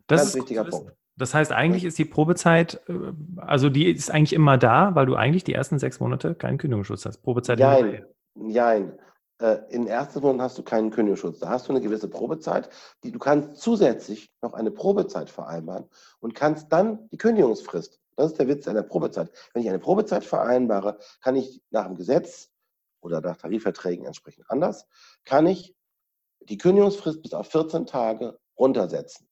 Das 0.08 0.21
Ganz 0.21 0.36
wichtiger 0.36 0.63
Punkt. 0.63 0.93
Das 1.17 1.34
heißt, 1.34 1.52
eigentlich 1.52 1.84
ist 1.84 2.00
die 2.00 2.06
Probezeit, 2.06 2.82
äh, 2.88 3.13
also 3.38 3.69
die 3.69 3.91
ist 3.91 4.10
eigentlich 4.10 4.34
immer 4.34 4.58
da, 4.58 4.95
weil 4.95 5.06
du 5.06 5.15
eigentlich 5.15 5.43
die 5.43 5.54
ersten 5.54 5.78
sechs 5.78 6.00
Monate 6.00 6.34
keinen 6.34 6.58
Kündigungsschutz 6.58 7.06
hast. 7.06 7.19
Probezeit 7.19 7.60
Nein, 7.60 8.06
nein. 8.34 8.97
Äh, 9.41 9.60
in 9.69 9.88
ersten 9.88 10.21
Monaten 10.21 10.41
hast 10.43 10.58
du 10.60 10.63
keinen 10.63 10.91
Kündigungsschutz. 10.91 11.39
Da 11.39 11.49
hast 11.49 11.67
du 11.67 11.73
eine 11.73 11.82
gewisse 11.82 12.08
Probezeit, 12.08 12.69
die 13.04 13.12
du 13.12 13.17
kannst 13.17 13.60
zusätzlich 13.60 14.32
noch 14.41 14.54
eine 14.54 14.69
Probezeit 14.69 15.32
vereinbaren 15.32 15.89
und 16.19 16.36
kannst 16.36 16.71
dann 16.71 17.10
die 17.10 17.17
Kündigungsfrist. 17.17 17.99
Das 18.15 18.32
ist 18.32 18.39
der 18.39 18.47
Witz 18.47 18.67
einer 18.67 18.84
Probezeit. 18.84 19.32
Wenn 19.54 19.63
ich 19.63 19.69
eine 19.69 19.80
Probezeit 19.80 20.23
vereinbare, 20.23 20.99
kann 21.21 21.36
ich 21.36 21.63
nach 21.71 21.88
dem 21.88 21.95
Gesetz 21.95 22.51
oder 23.01 23.19
nach 23.19 23.38
Tarifverträgen 23.38 24.06
entsprechend 24.06 24.49
anders, 24.49 24.88
kann 25.25 25.47
ich 25.47 25.75
die 26.41 26.58
Kündigungsfrist 26.58 27.23
bis 27.23 27.34
auf 27.34 27.47
14 27.47 27.88
Tage 27.88 28.38
runtersetzen. 28.60 29.27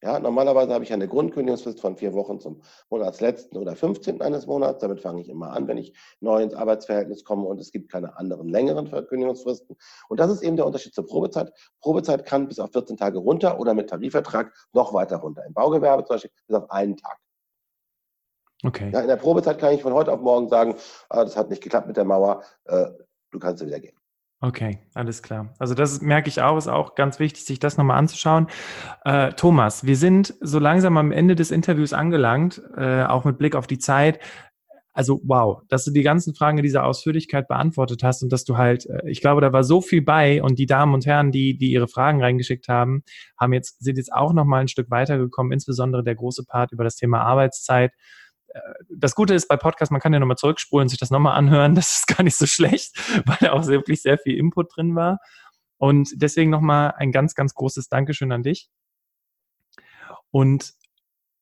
Ja, 0.00 0.20
normalerweise 0.20 0.72
habe 0.72 0.84
ich 0.84 0.92
eine 0.92 1.08
Grundkündigungsfrist 1.08 1.80
von 1.80 1.96
vier 1.96 2.14
Wochen 2.14 2.38
zum 2.38 2.62
Monatsletzten 2.88 3.58
oder 3.58 3.74
15. 3.74 4.22
eines 4.22 4.46
Monats. 4.46 4.80
Damit 4.80 5.00
fange 5.00 5.20
ich 5.20 5.28
immer 5.28 5.50
an, 5.50 5.66
wenn 5.66 5.76
ich 5.76 5.92
neu 6.20 6.40
ins 6.40 6.54
Arbeitsverhältnis 6.54 7.24
komme 7.24 7.46
und 7.46 7.60
es 7.60 7.72
gibt 7.72 7.90
keine 7.90 8.16
anderen 8.16 8.48
längeren 8.48 8.86
Verkündigungsfristen. 8.86 9.76
Und 10.08 10.20
das 10.20 10.30
ist 10.30 10.42
eben 10.42 10.54
der 10.54 10.66
Unterschied 10.66 10.94
zur 10.94 11.04
Probezeit. 11.04 11.52
Probezeit 11.80 12.24
kann 12.24 12.46
bis 12.46 12.60
auf 12.60 12.70
14 12.70 12.96
Tage 12.96 13.18
runter 13.18 13.58
oder 13.58 13.74
mit 13.74 13.90
Tarifvertrag 13.90 14.54
noch 14.72 14.94
weiter 14.94 15.16
runter. 15.16 15.44
Im 15.44 15.52
Baugewerbe 15.52 16.04
zum 16.04 16.14
Beispiel 16.14 16.30
bis 16.46 16.56
auf 16.56 16.70
einen 16.70 16.96
Tag. 16.96 17.18
Okay. 18.64 18.90
Ja, 18.92 19.00
in 19.00 19.08
der 19.08 19.16
Probezeit 19.16 19.58
kann 19.58 19.74
ich 19.74 19.82
von 19.82 19.94
heute 19.94 20.12
auf 20.12 20.20
morgen 20.20 20.48
sagen, 20.48 20.76
ah, 21.08 21.24
das 21.24 21.36
hat 21.36 21.50
nicht 21.50 21.62
geklappt 21.62 21.88
mit 21.88 21.96
der 21.96 22.04
Mauer, 22.04 22.42
äh, 22.66 22.86
du 23.30 23.38
kannst 23.40 23.64
wieder 23.64 23.80
gehen. 23.80 23.97
Okay, 24.40 24.78
alles 24.94 25.22
klar. 25.22 25.52
Also 25.58 25.74
das 25.74 26.00
merke 26.00 26.28
ich 26.28 26.40
auch, 26.42 26.56
ist 26.56 26.68
auch 26.68 26.94
ganz 26.94 27.18
wichtig, 27.18 27.44
sich 27.44 27.58
das 27.58 27.76
nochmal 27.76 27.98
anzuschauen. 27.98 28.46
Äh, 29.04 29.32
Thomas, 29.32 29.84
wir 29.84 29.96
sind 29.96 30.34
so 30.40 30.60
langsam 30.60 30.96
am 30.96 31.10
Ende 31.10 31.34
des 31.34 31.50
Interviews 31.50 31.92
angelangt, 31.92 32.62
äh, 32.76 33.02
auch 33.02 33.24
mit 33.24 33.38
Blick 33.38 33.56
auf 33.56 33.66
die 33.66 33.78
Zeit. 33.78 34.20
Also 34.92 35.20
wow, 35.24 35.62
dass 35.68 35.84
du 35.84 35.90
die 35.90 36.02
ganzen 36.02 36.34
Fragen 36.36 36.58
in 36.58 36.62
dieser 36.62 36.84
Ausführlichkeit 36.84 37.48
beantwortet 37.48 38.04
hast 38.04 38.22
und 38.22 38.32
dass 38.32 38.44
du 38.44 38.56
halt, 38.56 38.86
äh, 38.86 39.08
ich 39.10 39.20
glaube, 39.20 39.40
da 39.40 39.52
war 39.52 39.64
so 39.64 39.80
viel 39.80 40.02
bei 40.02 40.40
und 40.40 40.60
die 40.60 40.66
Damen 40.66 40.94
und 40.94 41.04
Herren, 41.04 41.32
die, 41.32 41.58
die 41.58 41.72
ihre 41.72 41.88
Fragen 41.88 42.22
reingeschickt 42.22 42.68
haben, 42.68 43.02
haben 43.36 43.52
jetzt, 43.52 43.82
sind 43.82 43.96
jetzt 43.96 44.12
auch 44.12 44.32
nochmal 44.32 44.60
ein 44.60 44.68
Stück 44.68 44.88
weitergekommen, 44.88 45.50
insbesondere 45.52 46.04
der 46.04 46.14
große 46.14 46.44
Part 46.44 46.70
über 46.70 46.84
das 46.84 46.94
Thema 46.94 47.22
Arbeitszeit 47.22 47.92
das 48.88 49.14
Gute 49.14 49.34
ist 49.34 49.48
bei 49.48 49.56
Podcasts, 49.56 49.90
man 49.90 50.00
kann 50.00 50.12
ja 50.12 50.20
nochmal 50.20 50.36
zurückspulen 50.36 50.84
und 50.84 50.88
sich 50.88 50.98
das 50.98 51.10
nochmal 51.10 51.36
anhören. 51.36 51.74
Das 51.74 51.98
ist 51.98 52.06
gar 52.06 52.22
nicht 52.22 52.36
so 52.36 52.46
schlecht, 52.46 52.96
weil 53.26 53.36
da 53.40 53.52
auch 53.52 53.66
wirklich 53.66 54.02
sehr 54.02 54.18
viel 54.18 54.36
Input 54.36 54.76
drin 54.76 54.94
war. 54.94 55.18
Und 55.76 56.10
deswegen 56.16 56.50
nochmal 56.50 56.94
ein 56.96 57.12
ganz, 57.12 57.34
ganz 57.34 57.54
großes 57.54 57.88
Dankeschön 57.88 58.32
an 58.32 58.42
dich. 58.42 58.68
Und 60.30 60.74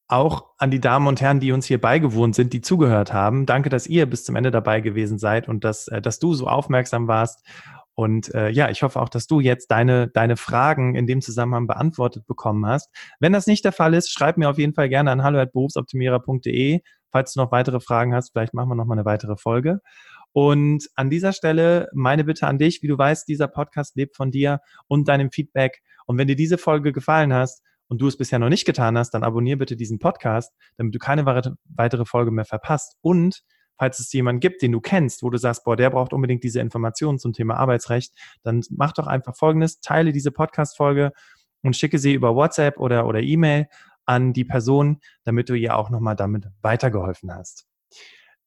auch 0.08 0.50
an 0.58 0.70
die 0.70 0.80
Damen 0.80 1.08
und 1.08 1.20
Herren, 1.20 1.40
die 1.40 1.52
uns 1.52 1.66
hier 1.66 1.80
beigewohnt 1.80 2.34
sind, 2.34 2.52
die 2.52 2.60
zugehört 2.60 3.12
haben. 3.12 3.44
Danke, 3.44 3.70
dass 3.70 3.86
ihr 3.86 4.06
bis 4.06 4.24
zum 4.24 4.36
Ende 4.36 4.50
dabei 4.50 4.80
gewesen 4.80 5.18
seid 5.18 5.48
und 5.48 5.64
dass, 5.64 5.88
äh, 5.88 6.00
dass 6.00 6.18
du 6.18 6.34
so 6.34 6.46
aufmerksam 6.46 7.08
warst. 7.08 7.44
Und 7.94 8.32
äh, 8.34 8.50
ja, 8.50 8.68
ich 8.68 8.82
hoffe 8.82 9.00
auch, 9.00 9.08
dass 9.08 9.26
du 9.26 9.40
jetzt 9.40 9.70
deine, 9.70 10.08
deine 10.08 10.36
Fragen 10.36 10.94
in 10.94 11.06
dem 11.06 11.22
Zusammenhang 11.22 11.66
beantwortet 11.66 12.26
bekommen 12.26 12.66
hast. 12.66 12.90
Wenn 13.20 13.32
das 13.32 13.46
nicht 13.46 13.64
der 13.64 13.72
Fall 13.72 13.94
ist, 13.94 14.12
schreib 14.12 14.36
mir 14.36 14.50
auf 14.50 14.58
jeden 14.58 14.74
Fall 14.74 14.90
gerne 14.90 15.10
an 15.10 15.22
hallo.berufsoptimierer.de 15.22 16.82
Falls 17.12 17.32
du 17.32 17.40
noch 17.40 17.52
weitere 17.52 17.80
Fragen 17.80 18.14
hast, 18.14 18.32
vielleicht 18.32 18.54
machen 18.54 18.68
wir 18.68 18.74
noch 18.74 18.86
mal 18.86 18.94
eine 18.94 19.04
weitere 19.04 19.36
Folge. 19.36 19.80
Und 20.32 20.88
an 20.96 21.08
dieser 21.08 21.32
Stelle 21.32 21.88
meine 21.94 22.24
Bitte 22.24 22.46
an 22.46 22.58
dich, 22.58 22.82
wie 22.82 22.88
du 22.88 22.98
weißt, 22.98 23.26
dieser 23.26 23.48
Podcast 23.48 23.96
lebt 23.96 24.16
von 24.16 24.30
dir 24.30 24.60
und 24.86 25.08
deinem 25.08 25.30
Feedback. 25.30 25.80
Und 26.06 26.18
wenn 26.18 26.28
dir 26.28 26.36
diese 26.36 26.58
Folge 26.58 26.92
gefallen 26.92 27.32
hast 27.32 27.62
und 27.88 28.02
du 28.02 28.06
es 28.06 28.18
bisher 28.18 28.38
noch 28.38 28.50
nicht 28.50 28.66
getan 28.66 28.98
hast, 28.98 29.12
dann 29.12 29.22
abonniere 29.22 29.56
bitte 29.56 29.76
diesen 29.76 29.98
Podcast, 29.98 30.52
damit 30.76 30.94
du 30.94 30.98
keine 30.98 31.24
weitere 31.24 32.04
Folge 32.04 32.32
mehr 32.32 32.44
verpasst. 32.44 32.96
Und 33.00 33.42
falls 33.78 33.98
es 33.98 34.12
jemanden 34.12 34.40
gibt, 34.40 34.62
den 34.62 34.72
du 34.72 34.80
kennst, 34.80 35.22
wo 35.22 35.30
du 35.30 35.38
sagst, 35.38 35.64
boah, 35.64 35.76
der 35.76 35.90
braucht 35.90 36.12
unbedingt 36.12 36.44
diese 36.44 36.60
Informationen 36.60 37.18
zum 37.18 37.32
Thema 37.32 37.56
Arbeitsrecht, 37.56 38.12
dann 38.42 38.62
mach 38.70 38.92
doch 38.92 39.06
einfach 39.06 39.36
Folgendes, 39.36 39.80
teile 39.80 40.12
diese 40.12 40.32
Podcast-Folge 40.32 41.12
und 41.62 41.76
schicke 41.76 41.98
sie 41.98 42.14
über 42.14 42.34
WhatsApp 42.34 42.78
oder, 42.78 43.06
oder 43.06 43.20
E-Mail 43.20 43.66
an 44.06 44.32
die 44.32 44.44
Person, 44.44 45.00
damit 45.24 45.48
du 45.48 45.54
ihr 45.54 45.76
auch 45.76 45.90
nochmal 45.90 46.16
damit 46.16 46.48
weitergeholfen 46.62 47.34
hast. 47.34 47.66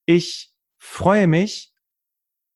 Ich 0.06 0.52
freue 0.78 1.26
mich 1.26 1.72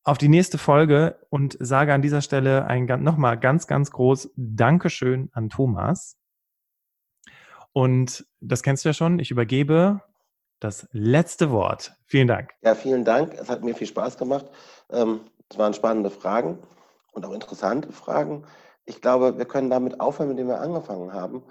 auf 0.02 0.18
die 0.18 0.28
nächste 0.28 0.58
Folge 0.58 1.18
und 1.30 1.56
sage 1.60 1.94
an 1.94 2.02
dieser 2.02 2.20
Stelle 2.20 2.66
ein 2.66 2.86
nochmal 3.02 3.38
ganz, 3.38 3.66
ganz 3.66 3.90
groß 3.90 4.30
Dankeschön 4.36 5.30
an 5.32 5.48
Thomas. 5.48 6.18
Und 7.72 8.26
das 8.40 8.62
kennst 8.62 8.84
du 8.84 8.90
ja 8.90 8.92
schon. 8.92 9.18
Ich 9.18 9.30
übergebe 9.30 10.02
das 10.60 10.88
letzte 10.92 11.50
Wort. 11.50 11.94
Vielen 12.06 12.28
Dank. 12.28 12.52
Ja, 12.62 12.74
vielen 12.74 13.04
Dank. 13.04 13.34
Es 13.34 13.48
hat 13.48 13.64
mir 13.64 13.74
viel 13.74 13.86
Spaß 13.86 14.16
gemacht. 14.18 14.46
Ähm, 14.90 15.20
es 15.50 15.58
waren 15.58 15.74
spannende 15.74 16.10
Fragen 16.10 16.58
und 17.12 17.24
auch 17.24 17.32
interessante 17.32 17.92
Fragen. 17.92 18.46
Ich 18.84 19.00
glaube, 19.00 19.38
wir 19.38 19.44
können 19.46 19.70
damit 19.70 20.00
aufhören, 20.00 20.28
mit 20.28 20.38
dem 20.38 20.48
wir 20.48 20.60
angefangen 20.60 21.12
haben. 21.12 21.42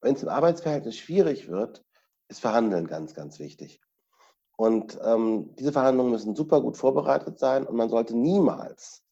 Wenn 0.00 0.14
es 0.14 0.22
im 0.22 0.28
Arbeitsverhältnis 0.28 0.96
schwierig 0.96 1.48
wird, 1.48 1.84
ist 2.28 2.40
Verhandeln 2.40 2.86
ganz, 2.86 3.14
ganz 3.14 3.38
wichtig. 3.38 3.80
Und 4.56 4.98
ähm, 5.02 5.54
diese 5.58 5.72
Verhandlungen 5.72 6.12
müssen 6.12 6.34
super 6.34 6.60
gut 6.60 6.76
vorbereitet 6.76 7.38
sein 7.38 7.66
und 7.66 7.76
man 7.76 7.88
sollte 7.88 8.16
niemals 8.16 9.02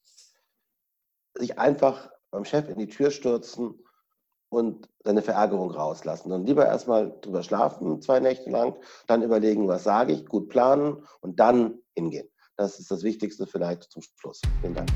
sich 1.34 1.58
einfach 1.58 2.10
beim 2.30 2.44
Chef 2.44 2.68
in 2.68 2.78
die 2.78 2.88
Tür 2.88 3.10
stürzen 3.10 3.82
und 4.50 4.88
seine 5.04 5.22
Verärgerung 5.22 5.70
rauslassen. 5.70 6.30
Dann 6.30 6.44
lieber 6.44 6.66
erstmal 6.66 7.18
drüber 7.20 7.42
schlafen, 7.42 8.02
zwei 8.02 8.20
Nächte 8.20 8.50
lang, 8.50 8.76
dann 9.06 9.22
überlegen, 9.22 9.68
was 9.68 9.84
sage 9.84 10.12
ich, 10.12 10.26
gut 10.26 10.48
planen 10.48 11.06
und 11.20 11.40
dann 11.40 11.78
hingehen. 11.94 12.28
Das 12.56 12.78
ist 12.78 12.90
das 12.90 13.02
Wichtigste 13.02 13.46
vielleicht 13.46 13.84
zum 13.84 14.02
Schluss. 14.02 14.40
Vielen 14.60 14.74
Dank. 14.74 14.90